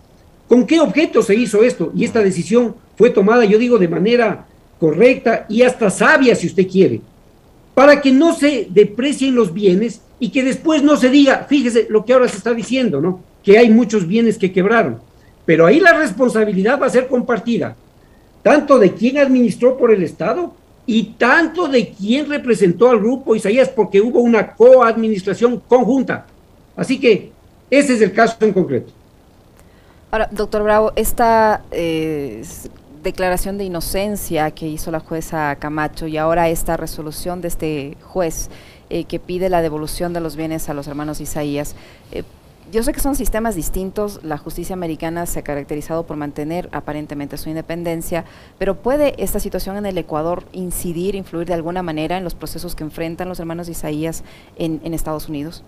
¿Con 0.48 0.66
qué 0.66 0.80
objeto 0.80 1.22
se 1.22 1.36
hizo 1.36 1.64
esto? 1.64 1.92
Y 1.96 2.06
esta 2.06 2.22
decisión 2.22 2.76
fue 2.98 3.10
tomada, 3.10 3.44
yo 3.46 3.58
digo, 3.58 3.78
de 3.78 3.88
manera 3.88 4.46
correcta 4.80 5.46
y 5.50 5.64
hasta 5.64 5.90
sabia, 5.90 6.36
si 6.36 6.48
usted 6.48 6.68
quiere, 6.68 7.02
para 7.74 8.00
que 8.02 8.12
no 8.12 8.34
se 8.34 8.68
deprecien 8.70 9.36
los 9.36 9.54
bienes 9.54 10.02
y 10.20 10.30
que 10.30 10.44
después 10.44 10.84
no 10.84 10.96
se 10.98 11.10
diga, 11.10 11.46
fíjese 11.50 11.88
lo 11.90 12.06
que 12.06 12.14
ahora 12.14 12.28
se 12.28 12.38
está 12.38 12.54
diciendo, 12.54 13.02
¿no? 13.02 13.22
Que 13.44 13.58
hay 13.58 13.70
muchos 13.70 14.08
bienes 14.08 14.38
que 14.38 14.52
quebraron. 14.52 15.00
Pero 15.46 15.66
ahí 15.66 15.80
la 15.80 15.94
responsabilidad 15.94 16.80
va 16.82 16.88
a 16.88 16.90
ser 16.90 17.08
compartida, 17.08 17.76
tanto 18.42 18.80
de 18.80 18.94
quien 18.94 19.18
administró 19.18 19.78
por 19.78 19.92
el 19.92 20.04
Estado 20.04 20.54
y 20.86 21.04
tanto 21.18 21.68
de 21.68 21.90
quien 21.90 22.30
representó 22.30 22.90
al 22.90 23.00
grupo 23.00 23.36
Isaías, 23.36 23.70
porque 23.70 24.02
hubo 24.02 24.20
una 24.20 24.56
coadministración 24.56 25.62
conjunta. 25.68 26.26
Así 26.76 27.00
que 27.00 27.32
ese 27.70 27.94
es 27.96 28.02
el 28.02 28.14
caso 28.14 28.38
en 28.42 28.54
concreto. 28.54 28.92
Ahora, 30.12 30.30
doctor 30.32 30.64
Bravo, 30.64 30.94
esta 30.96 31.64
eh, 31.72 32.44
declaración 33.04 33.58
de 33.58 33.66
inocencia 33.66 34.52
que 34.52 34.68
hizo 34.68 34.92
la 34.92 35.00
jueza 35.00 35.56
Camacho 35.58 36.08
y 36.08 36.18
ahora 36.18 36.50
esta 36.50 36.78
resolución 36.78 37.42
de 37.42 37.48
este 37.48 37.98
juez 38.02 38.50
eh, 38.90 39.06
que 39.06 39.20
pide 39.20 39.50
la 39.50 39.62
devolución 39.62 40.14
de 40.14 40.22
los 40.22 40.36
bienes 40.36 40.70
a 40.70 40.74
los 40.74 40.88
hermanos 40.88 41.22
Isaías, 41.22 41.76
eh, 42.12 42.24
yo 42.72 42.82
sé 42.82 42.94
que 42.94 43.00
son 43.00 43.16
sistemas 43.16 43.56
distintos, 43.56 44.20
la 44.24 44.40
justicia 44.40 44.74
americana 44.74 45.28
se 45.28 45.40
ha 45.40 45.44
caracterizado 45.44 46.08
por 46.08 46.18
mantener 46.18 46.68
aparentemente 46.72 47.38
su 47.38 47.50
independencia, 47.50 48.26
pero 48.58 48.76
¿puede 48.76 49.14
esta 49.22 49.40
situación 49.40 49.78
en 49.78 49.86
el 49.86 49.98
Ecuador 50.00 50.46
incidir, 50.52 51.14
influir 51.14 51.48
de 51.48 51.54
alguna 51.54 51.84
manera 51.84 52.18
en 52.18 52.24
los 52.24 52.34
procesos 52.34 52.76
que 52.76 52.84
enfrentan 52.84 53.30
los 53.30 53.40
hermanos 53.40 53.70
Isaías 53.70 54.24
en 54.58 54.94
Estados 54.96 55.30
Unidos? 55.30 55.64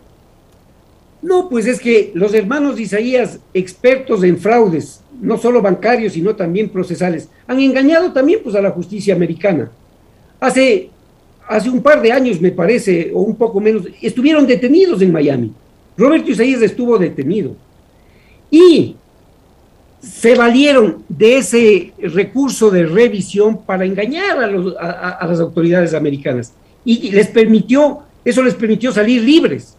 No, 1.22 1.50
pues 1.50 1.66
es 1.66 1.80
que 1.80 2.12
los 2.14 2.34
hermanos 2.34 2.80
Isaías, 2.80 3.40
expertos 3.54 4.24
en 4.24 4.38
fraudes, 4.38 5.02
no 5.20 5.38
solo 5.38 5.62
bancarios, 5.62 6.14
sino 6.14 6.36
también 6.36 6.70
procesales, 6.70 7.30
han 7.48 7.60
engañado 7.60 8.14
también 8.14 8.42
pues, 8.44 8.56
a 8.56 8.62
la 8.62 8.72
justicia 8.72 9.16
americana. 9.16 9.72
Hace, 10.40 10.92
hace 11.48 11.70
un 11.70 11.82
par 11.82 12.02
de 12.02 12.12
años, 12.12 12.42
me 12.42 12.52
parece, 12.52 13.12
o 13.14 13.22
un 13.22 13.36
poco 13.36 13.60
menos, 13.60 13.84
estuvieron 14.02 14.46
detenidos 14.46 15.02
en 15.02 15.12
Miami. 15.12 15.52
Roberto 15.98 16.32
Isaías 16.32 16.62
estuvo 16.62 16.98
detenido. 16.98 17.56
Y 18.52 18.96
se 20.00 20.36
valieron 20.36 21.04
de 21.10 21.38
ese 21.38 21.94
recurso 22.00 22.70
de 22.70 22.86
revisión 22.86 23.64
para 23.64 23.86
engañar 23.86 24.38
a, 24.80 25.10
a 25.10 25.28
las 25.28 25.40
autoridades 25.40 25.94
americanas. 25.94 26.54
Y 26.86 27.12
les 27.12 27.28
permitió, 27.28 28.00
eso 28.24 28.44
les 28.44 28.54
permitió 28.54 28.92
salir 28.92 29.24
libres. 29.24 29.76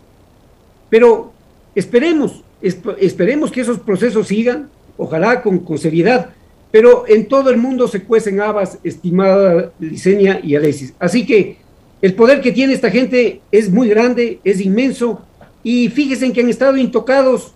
Pero 0.91 1.33
esperemos, 1.75 2.43
esperemos 2.61 3.51
que 3.51 3.61
esos 3.61 3.79
procesos 3.79 4.27
sigan, 4.27 4.69
ojalá 4.97 5.43
con, 5.43 5.65
seriedad, 5.79 6.31
pero 6.71 7.05
en 7.09 7.27
todo 7.27 7.51
el 7.51 7.57
mundo 7.57 7.89
se 7.89 8.03
cuecen 8.03 8.41
habas, 8.41 8.79
estimada 8.85 9.73
Licenia 9.79 10.41
y 10.43 10.55
Alexis. 10.55 10.95
Así 10.99 11.27
que 11.27 11.59
el 12.03 12.15
poder 12.15 12.41
que 12.41 12.53
tiene 12.53 12.73
esta 12.73 12.91
gente 12.91 13.41
es 13.51 13.71
muy 13.71 13.89
grande, 13.89 14.41
es 14.45 14.61
inmenso, 14.61 15.23
y 15.63 15.89
fíjense 15.89 16.33
que 16.33 16.41
han 16.41 16.49
estado 16.49 16.77
intocados 16.77 17.53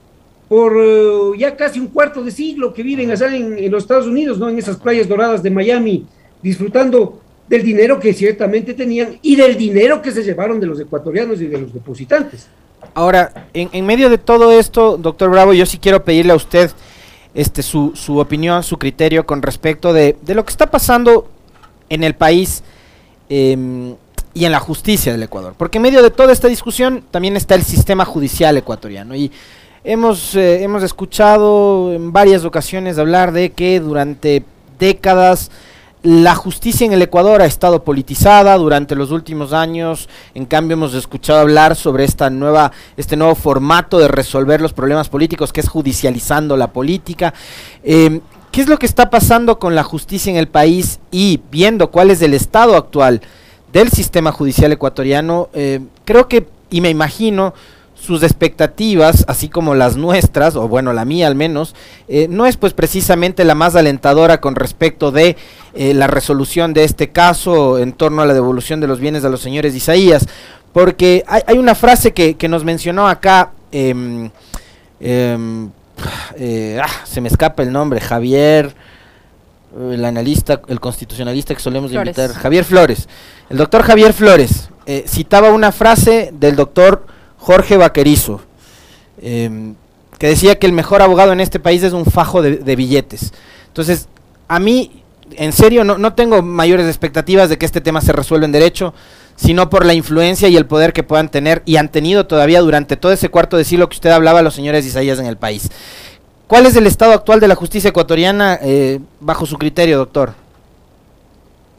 por 0.48 0.77
eh, 0.77 1.38
ya 1.38 1.57
casi 1.57 1.81
un 1.81 1.87
cuarto 1.87 2.22
de 2.22 2.31
siglo 2.31 2.75
que 2.75 2.83
viven 2.83 3.11
allá 3.11 3.35
en, 3.35 3.59
en, 3.59 3.70
los 3.70 3.85
Estados 3.85 4.07
Unidos, 4.07 4.38
¿no? 4.38 4.48
En 4.48 4.59
esas 4.59 4.77
playas 4.77 5.09
doradas 5.09 5.42
de 5.42 5.51
Miami, 5.51 6.05
disfrutando 6.42 7.20
del 7.48 7.62
dinero 7.62 8.01
que 8.01 8.12
ciertamente 8.12 8.75
tenían 8.75 9.18
y 9.22 9.37
del 9.37 9.57
dinero 9.57 10.03
que 10.03 10.11
se 10.11 10.22
llevaron 10.22 10.61
de 10.61 10.66
los 10.66 10.81
ecuatorianos 10.81 11.40
y 11.40 11.46
de 11.46 11.59
los 11.59 11.72
depositantes. 11.72 12.48
Ahora, 12.94 13.48
en, 13.55 13.87
medio 13.87 14.11
de 14.11 14.18
todo 14.18 14.53
esto, 14.53 14.96
doctor 14.96 15.31
Bravo, 15.31 15.53
yo 15.53 15.64
sí 15.66 15.79
quiero 15.79 16.05
pedirle 16.05 16.33
a 16.33 16.37
usted 16.37 16.70
este, 17.35 17.62
su, 17.62 17.92
su 17.95 18.18
opinión, 18.18 18.62
su 18.62 18.79
criterio 18.79 19.25
con 19.25 19.42
respecto 19.42 19.92
de, 19.92 20.16
lo 20.27 20.45
que 20.45 20.51
está 20.51 20.71
pasando 20.71 21.29
en 21.88 22.05
el 22.05 22.14
país 22.14 22.62
em, 23.29 23.97
y 24.35 24.45
en 24.45 24.53
la 24.53 24.61
justicia 24.61 25.12
del 25.12 25.23
Ecuador. 25.23 25.55
Porque 25.57 25.79
en 25.79 25.83
medio 25.83 26.03
de 26.03 26.11
toda 26.11 26.33
esta 26.33 26.49
discusión 26.49 27.05
también 27.11 27.37
está 27.37 27.55
el 27.55 27.62
sistema 27.62 28.05
judicial 28.05 28.57
ecuatoriano. 28.57 29.14
Y 29.14 29.31
hemos, 29.85 30.35
eh, 30.35 30.62
hemos 30.62 30.83
escuchado 30.83 31.92
en 31.92 32.12
varias 32.12 32.45
ocasiones 32.45 32.99
hablar 32.99 33.33
de 33.33 33.51
que 33.51 33.81
durante 33.81 34.45
décadas 34.79 35.51
la 36.02 36.34
justicia 36.34 36.84
en 36.84 36.92
el 36.92 37.02
Ecuador 37.02 37.42
ha 37.42 37.46
estado 37.46 37.84
politizada 37.84 38.56
durante 38.58 38.96
los 38.96 39.10
últimos 39.12 39.52
años. 39.52 40.08
En 40.34 40.46
cambio, 40.46 40.74
hemos 40.74 40.94
escuchado 40.94 41.40
hablar 41.40 41.76
sobre 41.76 42.04
esta 42.04 42.28
nueva, 42.28 42.72
este 42.96 43.16
nuevo 43.16 43.34
formato 43.34 43.98
de 43.98 44.08
resolver 44.08 44.60
los 44.60 44.72
problemas 44.72 45.08
políticos, 45.08 45.52
que 45.52 45.60
es 45.60 45.68
judicializando 45.68 46.56
la 46.56 46.72
política. 46.72 47.32
Em, 47.84 48.20
¿Qué 48.50 48.60
es 48.60 48.68
lo 48.68 48.78
que 48.78 48.84
está 48.84 49.08
pasando 49.08 49.58
con 49.58 49.74
la 49.74 49.82
justicia 49.82 50.30
en 50.30 50.36
el 50.36 50.48
país 50.48 51.00
y 51.10 51.40
viendo 51.50 51.90
cuál 51.90 52.10
es 52.10 52.20
el 52.20 52.34
estado 52.34 52.76
actual 52.76 53.22
del 53.72 53.90
sistema 53.90 54.30
judicial 54.30 54.72
ecuatoriano? 54.72 55.48
Eh, 55.54 55.80
creo 56.04 56.28
que, 56.28 56.48
y 56.68 56.82
me 56.82 56.90
imagino, 56.90 57.54
sus 58.02 58.24
expectativas, 58.24 59.24
así 59.28 59.48
como 59.48 59.76
las 59.76 59.96
nuestras, 59.96 60.56
o 60.56 60.66
bueno, 60.66 60.92
la 60.92 61.04
mía 61.04 61.28
al 61.28 61.36
menos, 61.36 61.76
eh, 62.08 62.26
no 62.28 62.46
es 62.46 62.56
pues 62.56 62.72
precisamente 62.72 63.44
la 63.44 63.54
más 63.54 63.76
alentadora 63.76 64.40
con 64.40 64.56
respecto 64.56 65.12
de 65.12 65.36
eh, 65.74 65.94
la 65.94 66.08
resolución 66.08 66.74
de 66.74 66.82
este 66.82 67.10
caso 67.10 67.78
en 67.78 67.92
torno 67.92 68.20
a 68.22 68.26
la 68.26 68.34
devolución 68.34 68.80
de 68.80 68.88
los 68.88 68.98
bienes 68.98 69.24
a 69.24 69.28
los 69.28 69.40
señores 69.40 69.72
de 69.72 69.78
Isaías, 69.78 70.26
porque 70.72 71.22
hay, 71.28 71.58
una 71.58 71.76
frase 71.76 72.12
que, 72.12 72.48
nos 72.48 72.64
mencionó 72.64 73.06
acá, 73.06 73.52
em, 73.70 74.30
em, 74.98 75.70
eh, 76.36 76.80
ah, 76.82 77.04
se 77.04 77.20
me 77.20 77.28
escapa 77.28 77.62
el 77.62 77.70
nombre, 77.70 78.00
Javier, 78.00 78.74
el 79.92 80.04
analista, 80.04 80.60
el 80.66 80.80
constitucionalista 80.80 81.54
que 81.54 81.60
solemos 81.60 81.92
invitar, 81.92 82.32
Javier 82.32 82.64
Flores, 82.64 83.08
el 83.48 83.58
doctor 83.58 83.82
Javier 83.82 84.12
Flores, 84.12 84.70
citaba 85.06 85.50
una 85.52 85.70
frase 85.70 86.32
del 86.32 86.56
doctor 86.56 87.06
Jorge 87.42 87.76
Vaquerizo, 87.76 88.40
em, 89.20 89.74
que 90.16 90.28
decía 90.28 90.61
que 90.61 90.66
el 90.66 90.72
mejor 90.72 91.02
abogado 91.02 91.33
en 91.33 91.40
este 91.40 91.59
país 91.59 91.83
es 91.83 91.92
un 91.92 92.05
fajo 92.07 92.40
de, 92.40 92.76
billetes. 92.76 93.33
Entonces, 93.66 94.09
a 94.46 94.61
mí, 94.61 95.02
en 95.33 95.52
serio, 95.52 95.83
no, 95.83 96.14
tengo 96.14 96.40
mayores 96.42 96.87
expectativas 96.87 97.48
de 97.48 97.59
que 97.59 97.66
este 97.66 97.81
tema 97.81 98.00
se 98.00 98.12
resuelva 98.12 98.46
en 98.46 98.52
derecho, 98.52 98.94
sino 99.35 99.70
por 99.70 99.85
la 99.85 99.92
influencia 99.92 100.48
y 100.48 100.57
el 100.57 100.66
poder 100.66 100.92
que 100.92 101.02
puedan 101.02 101.31
tener 101.31 101.62
y 101.66 101.76
han 101.76 101.90
tenido 101.90 102.26
todavía 102.26 102.61
durante 102.61 102.96
todo 102.96 103.11
ese 103.11 103.28
cuarto 103.28 103.57
de 103.57 103.64
siglo 103.64 103.88
que 103.88 103.96
usted 103.96 104.11
hablaba 104.11 104.40
los 104.42 104.55
señores 104.55 104.87
Isaías 104.87 105.18
en 105.18 105.26
el 105.26 105.37
país. 105.37 105.68
¿Cuál 106.46 106.66
es 106.66 106.76
el 106.76 106.87
estado 106.87 107.12
actual 107.12 107.40
de 107.40 107.48
la 107.48 107.57
justicia 107.57 107.90
ecuatoriana 107.90 108.57
eh, 108.62 109.00
bajo 109.18 109.46
su 109.46 109.59
criterio, 109.59 109.98
doctor? 109.98 110.35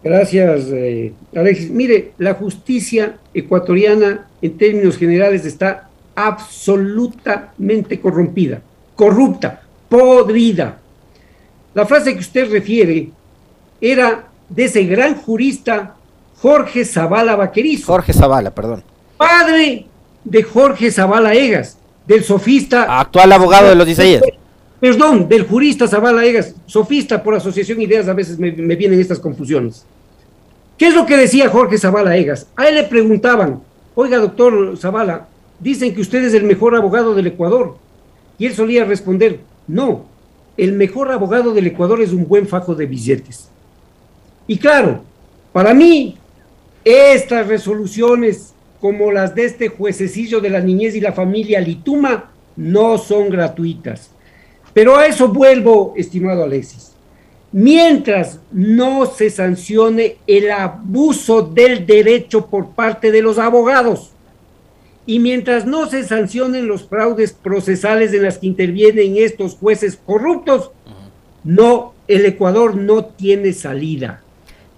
Gracias, 0.03 0.65
eh, 0.73 1.13
Alexis. 1.33 1.69
Mire, 1.69 2.11
la 2.17 2.33
justicia 2.33 3.17
ecuatoriana 3.33 4.27
en 4.41 4.57
términos 4.57 4.97
generales 4.97 5.45
está 5.45 5.87
absolutamente 6.13 7.99
corrompida, 8.01 8.61
corrupta, 8.95 9.61
podrida. 9.87 10.79
La 11.73 11.85
frase 11.85 12.13
que 12.13 12.19
usted 12.19 12.51
refiere 12.51 13.09
era 13.79 14.27
de 14.49 14.65
ese 14.65 14.83
gran 14.83 15.15
jurista 15.15 15.95
Jorge 16.39 16.83
Zavala 16.83 17.37
Vaquerizo. 17.37 17.87
Jorge 17.87 18.11
Zavala, 18.11 18.51
perdón. 18.51 18.83
Padre 19.17 19.85
de 20.25 20.43
Jorge 20.43 20.91
Zavala 20.91 21.33
Egas, 21.33 21.77
del 22.05 22.23
sofista. 22.25 22.99
Actual 22.99 23.31
abogado 23.31 23.69
de 23.69 23.75
los 23.75 23.87
Isaías. 23.87 24.21
Perdón, 24.81 25.29
del 25.29 25.47
jurista 25.47 25.87
Zavala 25.87 26.25
Egas, 26.25 26.55
sofista 26.65 27.23
por 27.23 27.35
asociación 27.35 27.81
ideas, 27.81 28.09
a 28.09 28.13
veces 28.13 28.37
me, 28.37 28.51
me 28.51 28.75
vienen 28.75 28.99
estas 28.99 29.19
confusiones. 29.19 29.85
¿Qué 30.77 30.87
es 30.87 30.95
lo 30.95 31.05
que 31.05 31.17
decía 31.17 31.49
Jorge 31.49 31.77
Zavala 31.77 32.17
Egas? 32.17 32.47
A 32.55 32.67
él 32.67 32.75
le 32.75 32.83
preguntaban, 32.83 33.61
oiga, 33.93 34.17
doctor 34.17 34.75
Zavala, 34.77 35.27
dicen 35.59 35.93
que 35.93 36.01
usted 36.01 36.23
es 36.23 36.33
el 36.33 36.43
mejor 36.43 36.75
abogado 36.75 37.13
del 37.13 37.27
Ecuador. 37.27 37.77
Y 38.39 38.47
él 38.47 38.53
solía 38.53 38.83
responder, 38.83 39.39
no, 39.67 40.05
el 40.57 40.73
mejor 40.73 41.11
abogado 41.11 41.53
del 41.53 41.67
Ecuador 41.67 42.01
es 42.01 42.11
un 42.11 42.27
buen 42.27 42.47
fajo 42.47 42.73
de 42.73 42.87
billetes. 42.87 43.49
Y 44.47 44.57
claro, 44.57 45.03
para 45.51 45.73
mí, 45.75 46.17
estas 46.83 47.47
resoluciones 47.47 48.53
como 48.81 49.11
las 49.11 49.35
de 49.35 49.45
este 49.45 49.69
juececillo 49.69 50.41
de 50.41 50.49
la 50.49 50.59
niñez 50.59 50.95
y 50.95 51.01
la 51.01 51.13
familia 51.13 51.61
Lituma 51.61 52.31
no 52.55 52.97
son 52.97 53.29
gratuitas. 53.29 54.09
Pero 54.73 54.97
a 54.97 55.05
eso 55.05 55.27
vuelvo, 55.27 55.93
estimado 55.95 56.43
Alexis 56.43 56.92
mientras 57.53 58.39
no 58.51 59.05
se 59.05 59.29
sancione 59.29 60.17
el 60.25 60.51
abuso 60.51 61.43
del 61.43 61.85
derecho 61.85 62.47
por 62.47 62.71
parte 62.71 63.11
de 63.11 63.21
los 63.21 63.37
abogados 63.37 64.09
y 65.05 65.19
mientras 65.19 65.65
no 65.65 65.87
se 65.87 66.03
sancionen 66.03 66.67
los 66.67 66.89
fraudes 66.89 67.31
procesales 67.31 68.11
en 68.13 68.23
las 68.23 68.39
que 68.39 68.47
intervienen 68.47 69.17
estos 69.17 69.55
jueces 69.55 69.99
corruptos, 70.03 70.71
no, 71.43 71.93
el 72.07 72.25
Ecuador 72.25 72.75
no 72.75 73.05
tiene 73.05 73.53
salida, 73.53 74.23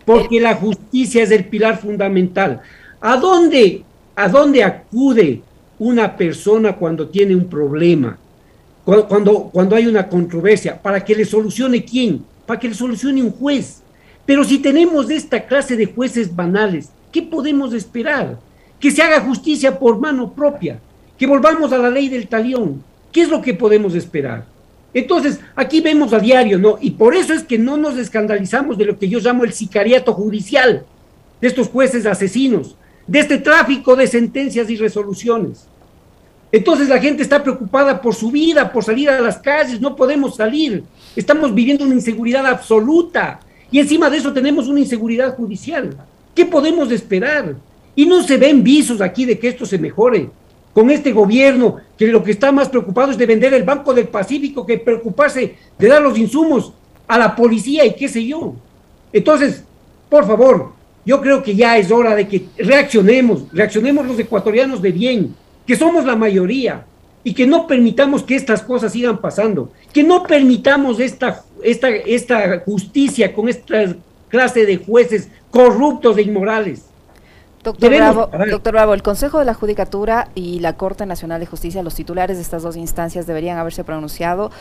porque 0.04 0.42
la 0.42 0.56
justicia 0.56 1.24
es 1.24 1.32
el 1.32 1.46
pilar 1.46 1.80
fundamental. 1.80 2.62
¿A 3.00 3.18
dónde, 3.18 3.84
a 4.16 4.28
dónde 4.28 4.64
acude 4.64 5.42
una 5.78 6.18
persona 6.18 6.76
cuando 6.76 7.08
tiene 7.08 7.36
un 7.36 7.48
problema? 7.48 8.18
Cuando, 8.84 9.50
cuando 9.54 9.76
hay 9.76 9.88
una 9.88 10.10
controversia, 10.10 10.82
para 10.82 11.04
que 11.06 11.16
le 11.16 11.26
solucione 11.26 11.86
quién? 11.86 12.24
Para 12.46 12.60
que 12.60 12.70
le 12.70 12.76
solucione 12.76 13.24
un 13.24 13.32
juez. 13.32 13.82
Pero 14.26 14.44
si 14.44 14.60
tenemos 14.60 15.10
esta 15.10 15.46
clase 15.46 15.76
de 15.76 15.86
jueces 15.86 16.36
banales, 16.36 16.90
¿qué 17.12 17.22
podemos 17.22 17.74
esperar? 17.74 18.38
Que 18.80 18.92
se 18.92 19.02
haga 19.02 19.22
justicia 19.22 19.78
por 19.78 20.00
mano 20.00 20.34
propia, 20.34 20.80
que 21.18 21.28
volvamos 21.28 21.72
a 21.72 21.78
la 21.78 21.90
ley 21.90 22.10
del 22.10 22.28
talión. 22.28 22.84
¿Qué 23.12 23.22
es 23.22 23.30
lo 23.30 23.42
que 23.42 23.54
podemos 23.54 23.96
esperar? 23.96 24.46
Entonces, 24.94 25.40
aquí 25.56 25.82
vemos 25.82 26.14
a 26.14 26.20
diario, 26.20 26.58
¿no? 26.58 26.78
Y 26.80 26.92
por 26.92 27.16
eso 27.16 27.34
es 27.34 27.44
que 27.44 27.58
no 27.58 27.78
nos 27.78 27.98
escandalizamos 27.98 28.78
de 28.78 28.86
lo 28.86 28.98
que 28.98 29.10
yo 29.10 29.20
llamo 29.20 29.44
el 29.44 29.54
sicariato 29.54 30.14
judicial, 30.14 30.86
de 31.42 31.48
estos 31.48 31.68
jueces 31.68 32.06
asesinos, 32.06 32.76
de 33.06 33.20
este 33.20 33.38
tráfico 33.38 33.96
de 33.96 34.08
sentencias 34.08 34.70
y 34.70 34.78
resoluciones. 34.78 35.68
Entonces 36.52 36.88
la 36.88 37.00
gente 37.00 37.22
está 37.22 37.44
preocupada 37.44 38.02
por 38.02 38.16
su 38.16 38.32
vida, 38.32 38.72
por 38.72 38.84
salir 38.84 39.10
a 39.10 39.20
las 39.20 39.38
calles, 39.38 39.82
no 39.82 39.96
podemos 39.96 40.38
salir. 40.38 40.84
Estamos 41.16 41.54
viviendo 41.54 41.86
una 41.86 41.96
inseguridad 41.96 42.46
absoluta 42.46 43.40
y 43.72 43.80
encima 43.80 44.10
de 44.10 44.18
eso 44.18 44.34
tenemos 44.34 44.68
una 44.68 44.82
inseguridad 44.82 45.36
judicial. 45.36 45.96
¿Qué 46.34 46.46
podemos 46.46 46.92
esperar? 46.92 47.56
Y 47.96 48.06
no 48.06 48.22
se 48.24 48.38
ven 48.38 48.64
visos 48.64 49.00
aquí 49.00 49.26
de 49.26 49.40
que 49.40 49.48
esto 49.48 49.66
se 49.66 49.78
mejore. 49.78 50.30
Con 50.74 50.90
este 50.92 51.14
gobierno 51.14 51.78
que 51.98 52.08
lo 52.08 52.22
que 52.22 52.32
está 52.32 52.52
más 52.52 52.68
preocupado 52.68 53.12
es 53.12 53.18
de 53.18 53.26
vender 53.26 53.54
el 53.54 53.64
Banco 53.64 53.94
del 53.94 54.10
Pacífico 54.10 54.66
que 54.66 54.78
preocuparse 54.78 55.56
de 55.80 55.88
dar 55.88 56.02
los 56.02 56.18
insumos 56.18 56.74
a 57.08 57.18
la 57.18 57.34
policía 57.34 57.86
y 57.86 57.96
qué 57.96 58.10
sé 58.10 58.26
yo. 58.26 58.56
Entonces, 59.14 59.64
por 60.10 60.28
favor, 60.28 60.74
yo 61.06 61.22
creo 61.22 61.42
que 61.42 61.56
ya 61.56 61.78
es 61.78 61.92
hora 61.92 62.14
de 62.14 62.28
que 62.28 62.48
reaccionemos, 62.58 63.46
reaccionemos 63.54 64.06
los 64.06 64.20
ecuatorianos 64.20 64.82
de 64.82 64.92
bien, 64.92 65.36
que 65.66 65.78
somos 65.78 66.04
la 66.04 66.18
mayoría, 66.18 66.86
y 67.26 67.34
que 67.34 67.48
no 67.48 67.66
permitamos 67.66 68.22
que 68.22 68.36
estas 68.36 68.62
cosas 68.62 68.94
sigan 68.94 69.18
pasando, 69.18 69.72
que 69.92 70.04
no 70.04 70.22
permitamos 70.24 71.00
esta, 71.00 71.44
esta, 71.64 71.90
esta 71.90 72.60
justicia 72.60 73.34
con 73.34 73.50
esta 73.50 73.96
clase 74.30 74.64
de 74.66 74.78
jueces 74.78 75.28
corruptos 75.50 76.20
e 76.20 76.22
inmorales. 76.22 76.86
Doctor 77.64 77.90
Bravo, 77.90 78.30
doctor 78.52 78.74
Bravo, 78.74 78.94
el 78.94 79.02
Consejo 79.02 79.40
de 79.40 79.46
la 79.46 79.56
Judicatura 79.56 80.28
y 80.36 80.60
la 80.60 80.74
Corte 80.74 81.08
Nacional 81.08 81.40
de 81.40 81.48
Justicia, 81.48 81.82
los 81.82 81.96
titulares 81.96 82.38
de 82.38 82.44
estas 82.44 82.62
dos 82.62 82.76
instancias 82.76 83.26
deberían 83.26 83.58
haberse 83.58 83.84
pronunciado 83.84 84.52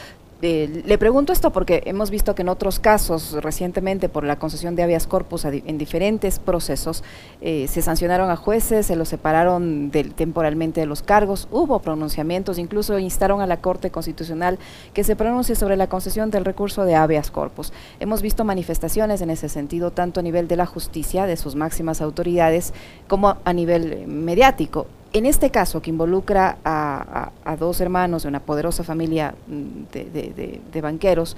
eh, 0.45 0.83
le 0.85 0.99
pregunto 0.99 1.33
esto 1.33 1.53
porque 1.53 1.83
hemos 1.87 2.11
visto 2.11 2.35
que 2.35 2.43
en 2.43 2.51
otros 2.51 2.79
casos, 2.79 3.33
recientemente 3.41 4.09
por 4.09 4.25
la 4.25 4.39
concesión 4.39 4.77
de 4.77 4.83
habeas 4.83 5.07
corpus 5.07 5.45
en 5.47 5.79
diferentes 5.79 6.39
procesos, 6.39 7.03
eh, 7.41 7.67
se 7.69 7.81
sancionaron 7.81 8.31
a 8.31 8.37
jueces, 8.37 8.87
se 8.87 8.97
los 8.97 9.09
separaron 9.09 9.91
temporalmente 9.91 10.81
de 10.81 10.87
los 10.87 11.03
cargos, 11.03 11.49
hubo 11.51 11.79
pronunciamientos, 11.79 12.59
incluso 12.59 12.99
instaron 12.99 13.41
a 13.41 13.47
la 13.47 13.63
Corte 13.63 13.91
Constitucional 13.91 14.59
que 14.93 15.03
se 15.05 15.17
pronuncie 15.17 15.55
sobre 15.55 15.77
la 15.77 15.89
concesión 15.89 16.31
del 16.31 16.45
recurso 16.45 16.85
de 16.85 16.95
habeas 16.95 17.31
corpus. 17.31 17.73
Hemos 17.99 18.21
visto 18.21 18.45
manifestaciones 18.45 19.23
en 19.23 19.31
ese 19.31 19.49
sentido, 19.49 19.93
tanto 19.93 20.21
a 20.21 20.23
nivel 20.23 20.47
de 20.47 20.57
la 20.57 20.67
justicia, 20.67 21.27
de 21.27 21.39
sus 21.39 21.55
máximas 21.55 22.03
autoridades, 22.03 22.75
como 23.09 23.39
a 23.45 23.53
nivel 23.53 24.07
mediático 24.07 24.87
en 25.15 25.27
este 25.27 25.51
caso, 25.51 25.81
que 25.81 25.91
involucra 25.91 26.59
a, 26.65 27.31
dos 27.57 27.81
hermanos 27.81 28.25
de 28.25 28.29
una 28.29 28.41
poderosa 28.41 28.83
familia 28.83 29.35
mm, 29.47 29.93
de, 29.93 30.81
banqueros, 30.83 31.37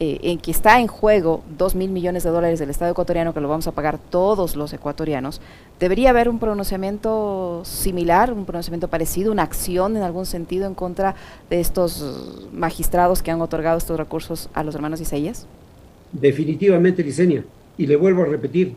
eh, 0.00 0.18
en 0.22 0.40
que 0.40 0.50
está 0.50 0.80
en 0.80 0.88
juego 0.88 1.44
dos 1.56 1.76
mil 1.76 1.90
millones 1.90 2.24
de 2.24 2.30
dólares 2.30 2.58
del 2.58 2.70
Estado 2.70 2.90
ecuatoriano, 2.90 3.32
que 3.32 3.40
lo 3.40 3.48
vamos 3.48 3.68
a 3.68 3.72
pagar 3.72 3.98
todos 3.98 4.56
los 4.56 4.72
ecuatorianos, 4.72 5.40
¿debería 5.78 6.10
haber 6.10 6.28
un 6.28 6.40
pronunciamiento 6.40 7.62
similar, 7.64 8.32
un 8.32 8.44
pronunciamiento 8.44 8.88
parecido, 8.88 9.30
una 9.30 9.44
acción 9.44 9.96
en 9.96 10.02
algún 10.02 10.26
sentido 10.26 10.66
en 10.66 10.74
contra 10.74 11.14
de 11.48 11.60
estos 11.60 12.48
magistrados 12.52 13.22
que 13.22 13.30
han 13.30 13.40
otorgado 13.40 13.78
estos 13.78 13.96
recursos 13.96 14.50
a 14.52 14.64
los 14.64 14.74
hermanos 14.74 15.00
Isaías? 15.00 15.46
Definitivamente, 16.10 17.04
Licenia. 17.04 17.44
Y 17.78 17.86
le 17.86 17.94
vuelvo 17.94 18.22
a 18.22 18.26
repetir, 18.26 18.74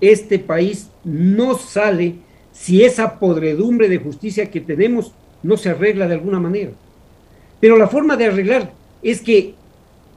este 0.00 0.38
país 0.38 0.88
no 1.02 1.58
sale 1.58 2.27
si 2.58 2.82
esa 2.82 3.18
podredumbre 3.18 3.88
de 3.88 3.98
justicia 3.98 4.50
que 4.50 4.60
tenemos 4.60 5.12
no 5.42 5.56
se 5.56 5.70
arregla 5.70 6.08
de 6.08 6.14
alguna 6.14 6.40
manera. 6.40 6.72
Pero 7.60 7.76
la 7.76 7.86
forma 7.86 8.16
de 8.16 8.26
arreglar 8.26 8.72
es 9.02 9.20
que 9.20 9.54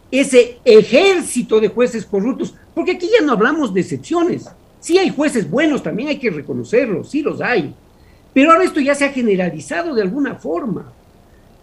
ese 0.09 0.57
ejército 0.65 1.59
de 1.59 1.67
jueces 1.67 2.05
corruptos, 2.05 2.55
porque 2.73 2.93
aquí 2.93 3.09
ya 3.11 3.23
no 3.23 3.33
hablamos 3.33 3.73
de 3.73 3.81
excepciones. 3.81 4.49
Sí 4.79 4.97
hay 4.97 5.11
jueces 5.11 5.49
buenos, 5.49 5.83
también 5.83 6.09
hay 6.09 6.17
que 6.17 6.31
reconocerlos, 6.31 7.09
sí 7.09 7.21
los 7.21 7.39
hay. 7.41 7.75
Pero 8.33 8.51
ahora 8.51 8.63
esto 8.63 8.79
ya 8.79 8.95
se 8.95 9.05
ha 9.05 9.09
generalizado 9.09 9.93
de 9.93 10.01
alguna 10.01 10.35
forma. 10.35 10.91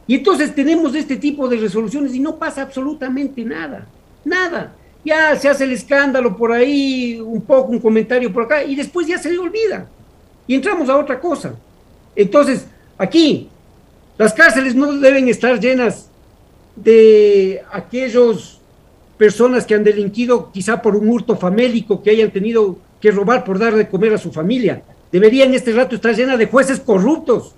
Y 0.07 0.15
entonces 0.15 0.55
tenemos 0.55 0.95
este 0.95 1.17
tipo 1.17 1.49
de 1.49 1.57
resoluciones 1.57 2.15
y 2.15 2.21
no 2.21 2.37
pasa 2.37 2.63
absolutamente 2.63 3.45
nada, 3.45 3.87
nada. 4.25 4.75
Ya 5.05 5.35
se 5.37 5.49
hace 5.49 5.65
el 5.65 5.73
escándalo 5.73 6.37
por 6.37 6.53
ahí, 6.53 7.21
un 7.21 7.43
poco, 7.43 7.73
un 7.73 7.81
comentario 7.81 8.33
por 8.33 8.45
acá, 8.45 8.63
y 8.63 8.77
después 8.77 9.07
ya 9.07 9.19
se 9.19 9.31
le 9.31 9.39
olvida. 9.39 9.89
Y 10.49 10.55
entramos 10.57 10.89
a 10.89 10.97
otra 10.97 11.21
cosa. 11.21 11.55
Entonces, 12.17 12.67
aquí, 12.97 13.49
las 14.17 14.33
cárceles 14.33 14.75
no 14.75 14.93
deben 14.95 15.29
estar 15.29 15.61
llenas 15.61 16.11
de 16.75 17.63
aquellos 17.71 18.61
personas 19.17 19.67
que 19.67 19.75
han 19.75 19.85
delinquido 19.85 20.51
quizá 20.51 20.81
por 20.81 20.97
un 20.97 21.09
hurto 21.09 21.37
famélico, 21.37 22.03
que 22.03 22.11
hayan 22.11 22.31
tenido 22.31 22.79
que 23.01 23.11
robar 23.11 23.45
por 23.45 23.59
dar 23.59 23.77
de 23.77 23.89
comer 23.89 24.15
a 24.15 24.19
su 24.19 24.33
familia. 24.33 24.83
Debería 25.13 25.45
en 25.45 25.55
este 25.55 25.73
rato 25.73 25.95
estar 25.95 26.15
llena 26.17 26.37
de 26.37 26.47
jueces 26.47 26.81
corruptos. 26.81 27.55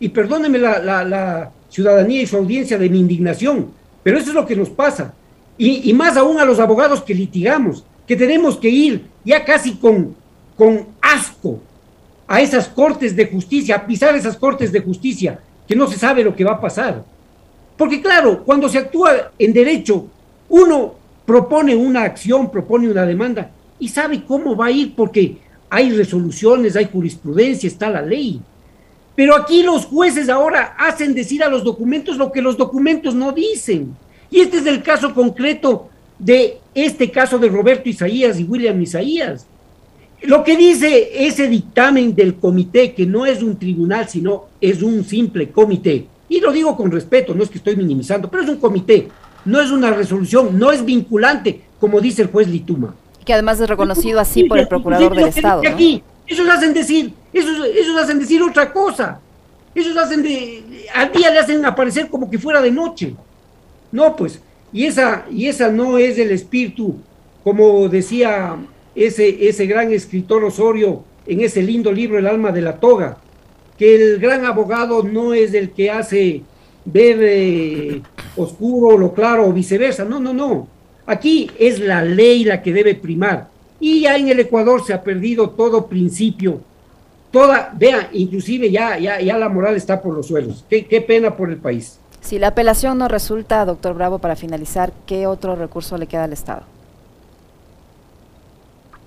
Y 0.00 0.08
perdóneme 0.08 0.58
la, 0.58 0.78
la, 1.04 1.52
ciudadanía 1.68 2.22
y 2.22 2.26
su 2.26 2.36
audiencia 2.36 2.78
de 2.78 2.88
mi 2.88 2.98
indignación, 2.98 3.70
pero 4.02 4.18
eso 4.18 4.30
es 4.30 4.34
lo 4.34 4.44
que 4.44 4.56
nos 4.56 4.70
pasa. 4.70 5.14
Y, 5.56 5.88
y, 5.88 5.92
más 5.92 6.16
aún 6.16 6.40
a 6.40 6.44
los 6.44 6.58
abogados 6.58 7.00
que 7.02 7.14
litigamos, 7.14 7.84
que 8.08 8.16
tenemos 8.16 8.56
que 8.56 8.70
ir 8.70 9.06
ya 9.24 9.44
casi 9.44 9.76
con, 9.76 10.16
con 10.56 10.88
asco 11.00 11.60
a 12.30 12.40
esas 12.40 12.68
cortes 12.68 13.16
de 13.16 13.26
justicia, 13.26 13.74
a 13.74 13.84
pisar 13.84 14.14
esas 14.14 14.36
cortes 14.36 14.70
de 14.70 14.78
justicia, 14.78 15.40
que 15.66 15.74
no 15.74 15.88
se 15.88 15.98
sabe 15.98 16.22
lo 16.22 16.36
que 16.36 16.44
va 16.44 16.52
a 16.52 16.60
pasar. 16.60 17.04
Porque 17.76 18.00
claro, 18.00 18.44
cuando 18.44 18.68
se 18.68 18.78
actúa 18.78 19.32
en 19.36 19.52
derecho, 19.52 20.06
uno 20.48 20.94
propone 21.26 21.74
una 21.74 22.04
acción, 22.04 22.48
propone 22.48 22.88
una 22.88 23.04
demanda 23.04 23.50
y 23.80 23.88
sabe 23.88 24.22
cómo 24.24 24.54
va 24.54 24.66
a 24.66 24.70
ir 24.70 24.94
porque 24.94 25.38
hay 25.68 25.90
resoluciones, 25.90 26.76
hay 26.76 26.88
jurisprudencia, 26.92 27.66
está 27.66 27.90
la 27.90 28.02
ley. 28.02 28.40
Pero 29.16 29.34
aquí 29.34 29.64
los 29.64 29.86
jueces 29.86 30.28
ahora 30.28 30.76
hacen 30.78 31.14
decir 31.14 31.42
a 31.42 31.48
los 31.48 31.64
documentos 31.64 32.16
lo 32.16 32.30
que 32.30 32.42
los 32.42 32.56
documentos 32.56 33.12
no 33.12 33.32
dicen. 33.32 33.96
Y 34.30 34.38
este 34.38 34.58
es 34.58 34.66
el 34.66 34.84
caso 34.84 35.12
concreto 35.12 35.88
de 36.16 36.60
este 36.76 37.10
caso 37.10 37.40
de 37.40 37.48
Roberto 37.48 37.88
Isaías 37.88 38.38
y 38.38 38.44
William 38.44 38.80
Isaías. 38.80 39.48
Lo 40.22 40.44
que 40.44 40.56
dice 40.56 41.26
ese 41.26 41.48
dictamen 41.48 42.14
del 42.14 42.34
comité, 42.36 42.92
que 42.92 43.06
no 43.06 43.24
es 43.24 43.42
un 43.42 43.58
tribunal, 43.58 44.08
sino 44.08 44.46
es 44.60 44.82
un 44.82 45.04
simple 45.04 45.50
comité, 45.50 46.06
y 46.28 46.40
lo 46.40 46.52
digo 46.52 46.76
con 46.76 46.90
respeto, 46.90 47.34
no 47.34 47.42
es 47.42 47.50
que 47.50 47.58
estoy 47.58 47.74
minimizando, 47.76 48.30
pero 48.30 48.42
es 48.42 48.48
un 48.48 48.58
comité, 48.58 49.08
no 49.44 49.60
es 49.60 49.70
una 49.70 49.90
resolución, 49.90 50.58
no 50.58 50.70
es 50.70 50.84
vinculante, 50.84 51.62
como 51.80 52.00
dice 52.00 52.22
el 52.22 52.28
juez 52.28 52.48
Lituma. 52.48 52.94
Que 53.24 53.32
además 53.32 53.60
es 53.60 53.68
reconocido 53.68 54.20
así 54.20 54.44
por 54.44 54.58
el 54.58 54.68
procurador 54.68 55.14
del 55.14 55.28
Estado. 55.28 55.62
Aquí, 55.66 56.02
ellos 56.26 56.48
hacen 56.48 56.72
decir, 56.72 57.12
ellos, 57.32 57.66
ellos 57.74 57.96
hacen 57.96 58.18
decir 58.18 58.42
otra 58.42 58.72
cosa. 58.72 59.20
Ellos 59.74 59.96
hacen 59.96 60.22
de, 60.22 60.86
al 60.94 61.12
día 61.12 61.30
le 61.30 61.38
hacen 61.38 61.64
aparecer 61.64 62.08
como 62.08 62.30
que 62.30 62.38
fuera 62.38 62.60
de 62.60 62.70
noche. 62.70 63.14
No, 63.90 64.14
pues, 64.14 64.40
y 64.72 64.84
esa, 64.84 65.26
y 65.30 65.46
esa 65.46 65.70
no 65.70 65.98
es 65.98 66.18
el 66.18 66.30
espíritu, 66.30 66.96
como 67.42 67.88
decía 67.88 68.56
ese, 69.06 69.48
ese 69.48 69.66
gran 69.66 69.92
escritor 69.92 70.44
Osorio 70.44 71.04
en 71.26 71.40
ese 71.40 71.62
lindo 71.62 71.90
libro 71.90 72.18
El 72.18 72.26
alma 72.26 72.52
de 72.52 72.60
la 72.60 72.78
toga, 72.78 73.16
que 73.78 73.94
el 73.94 74.18
gran 74.18 74.44
abogado 74.44 75.02
no 75.02 75.32
es 75.32 75.54
el 75.54 75.70
que 75.70 75.90
hace 75.90 76.42
ver 76.84 77.18
eh, 77.20 78.02
oscuro 78.36 78.98
lo 78.98 79.14
claro 79.14 79.46
o 79.46 79.52
viceversa. 79.52 80.04
No, 80.04 80.20
no, 80.20 80.34
no. 80.34 80.68
Aquí 81.06 81.50
es 81.58 81.80
la 81.80 82.04
ley 82.04 82.44
la 82.44 82.62
que 82.62 82.72
debe 82.72 82.94
primar. 82.94 83.48
Y 83.78 84.02
ya 84.02 84.16
en 84.16 84.28
el 84.28 84.40
Ecuador 84.40 84.84
se 84.84 84.92
ha 84.92 85.02
perdido 85.02 85.50
todo 85.50 85.86
principio. 85.86 86.60
Toda, 87.30 87.72
vea, 87.78 88.10
inclusive 88.12 88.70
ya, 88.70 88.98
ya, 88.98 89.20
ya 89.20 89.38
la 89.38 89.48
moral 89.48 89.76
está 89.76 90.02
por 90.02 90.14
los 90.14 90.26
suelos. 90.26 90.64
Qué, 90.68 90.84
qué 90.84 91.00
pena 91.00 91.36
por 91.36 91.48
el 91.50 91.56
país. 91.56 91.98
Si 92.20 92.38
la 92.38 92.48
apelación 92.48 92.98
no 92.98 93.08
resulta, 93.08 93.64
doctor 93.64 93.94
Bravo, 93.94 94.18
para 94.18 94.36
finalizar, 94.36 94.92
¿qué 95.06 95.26
otro 95.26 95.56
recurso 95.56 95.96
le 95.96 96.06
queda 96.06 96.24
al 96.24 96.34
Estado? 96.34 96.64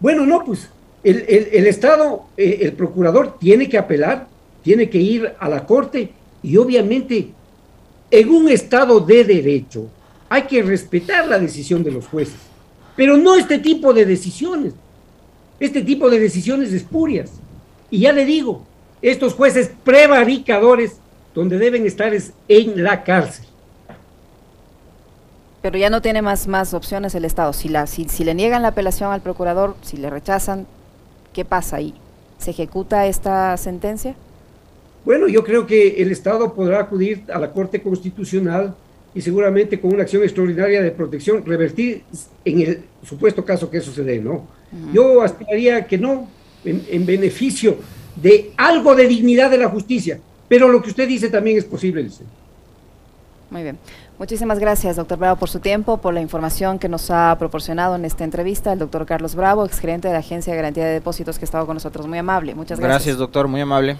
Bueno, 0.04 0.26
no, 0.26 0.44
pues 0.44 0.68
el, 1.02 1.24
el, 1.30 1.66
Estado, 1.66 2.26
eh, 2.36 2.58
el 2.64 2.74
procurador 2.74 3.40
tiene 3.40 3.70
que 3.70 3.78
apelar 3.78 4.28
tiene 4.62 4.90
que 4.90 4.98
ir 4.98 5.32
a 5.40 5.48
la 5.48 5.66
corte 5.66 6.12
y 6.42 6.58
obviamente 6.58 7.30
en 8.12 8.30
un 8.30 8.50
Estado 8.50 9.00
de 9.00 9.24
derecho 9.24 9.88
hay 10.28 10.42
que 10.42 10.62
respetar 10.62 11.26
la 11.30 11.40
decisión 11.40 11.86
de 11.86 11.92
los 11.92 12.06
jueces, 12.08 12.36
pero 12.98 13.16
no 13.16 13.38
este 13.38 13.60
tipo 13.60 13.94
de 13.94 14.06
decisiones, 14.06 14.74
este 15.58 15.82
tipo 15.82 16.10
de 16.10 16.20
decisiones 16.20 16.74
espurias. 16.74 17.32
Y 17.90 18.00
ya 18.00 18.12
le 18.12 18.26
digo, 18.26 18.66
estos 19.02 19.34
jueces 19.34 19.72
prevaricadores 19.86 20.98
donde 21.34 21.58
deben 21.58 21.86
estar 21.86 22.14
es 22.14 22.34
en 22.50 22.84
la 22.84 23.06
cárcel. 23.06 23.46
Pero 25.64 25.78
ya 25.80 25.90
no 25.90 26.02
tiene 26.02 26.22
más, 26.22 26.48
más 26.48 26.76
opciones 26.76 27.16
el 27.16 27.26
Estado. 27.26 27.54
Si, 27.54 27.70
la, 27.70 27.88
si, 27.88 28.08
si 28.10 28.24
le 28.24 28.36
niegan 28.36 28.62
la 28.62 28.68
apelación 28.68 29.12
al 29.12 29.22
procurador, 29.22 29.76
si 29.82 29.98
le 29.98 30.12
rechazan, 30.12 30.68
¿qué 31.32 31.46
pasa 31.46 31.78
ahí? 31.78 31.96
¿Se 32.38 32.52
ejecuta 32.52 33.08
esta 33.08 33.56
sentencia? 33.58 34.14
Bueno, 35.06 35.28
yo 35.28 35.44
creo 35.44 35.66
que 35.66 36.02
el 36.02 36.12
Estado 36.12 36.54
podrá 36.54 36.82
acudir 36.82 37.24
a 37.34 37.40
la 37.40 37.52
Corte 37.52 37.82
Constitucional 37.82 38.76
y 39.16 39.22
seguramente 39.22 39.80
con 39.80 39.94
una 39.94 40.04
acción 40.04 40.24
extraordinaria 40.24 40.82
de 40.82 40.92
protección 40.92 41.46
revertir 41.46 42.04
en 42.44 42.62
el 42.62 42.84
supuesto 43.08 43.46
caso 43.46 43.70
que 43.70 43.78
eso 43.78 43.94
se 43.94 44.04
dé, 44.04 44.20
¿no? 44.20 44.48
Yo 44.92 45.22
aspiraría 45.22 45.86
que 45.86 45.98
no, 45.98 46.28
en, 46.66 47.06
beneficio 47.06 47.78
de 48.16 48.52
algo 48.58 48.96
de 48.96 49.08
dignidad 49.08 49.50
de 49.50 49.60
la 49.60 49.70
justicia, 49.70 50.20
pero 50.50 50.68
lo 50.68 50.82
que 50.82 50.90
usted 50.90 51.08
dice 51.08 51.30
también 51.30 51.58
es 51.58 51.66
posible, 51.66 52.04
dice. 52.04 52.24
Muy 53.50 53.64
bien. 53.64 53.78
Muchísimas 54.20 54.60
gracias, 54.60 54.96
doctor 54.96 55.18
Bravo, 55.18 55.38
por 55.38 55.50
su 55.50 55.60
tiempo, 55.60 55.98
por 55.98 56.14
la 56.14 56.22
información 56.22 56.80
que 56.80 56.88
nos 56.88 57.10
ha 57.10 57.36
proporcionado 57.40 57.96
en 57.96 58.06
esta 58.06 58.24
entrevista. 58.24 58.72
El 58.74 58.80
doctor 58.80 59.06
Carlos 59.06 59.36
Bravo, 59.36 59.66
exgerente 59.66 60.08
de 60.08 60.14
la 60.14 60.20
Agencia 60.20 60.54
de 60.54 60.58
Garantía 60.58 60.86
de 60.86 60.94
Depósitos, 60.94 61.40
que 61.40 61.46
ha 61.46 61.48
estado 61.48 61.66
con 61.66 61.76
nosotros. 61.76 62.08
Muy 62.08 62.20
amable. 62.20 62.54
Muchas 62.54 62.80
gracias. 62.80 63.06
Gracias, 63.06 63.18
doctor. 63.18 63.48
Muy 63.48 63.62
amable. 63.62 63.98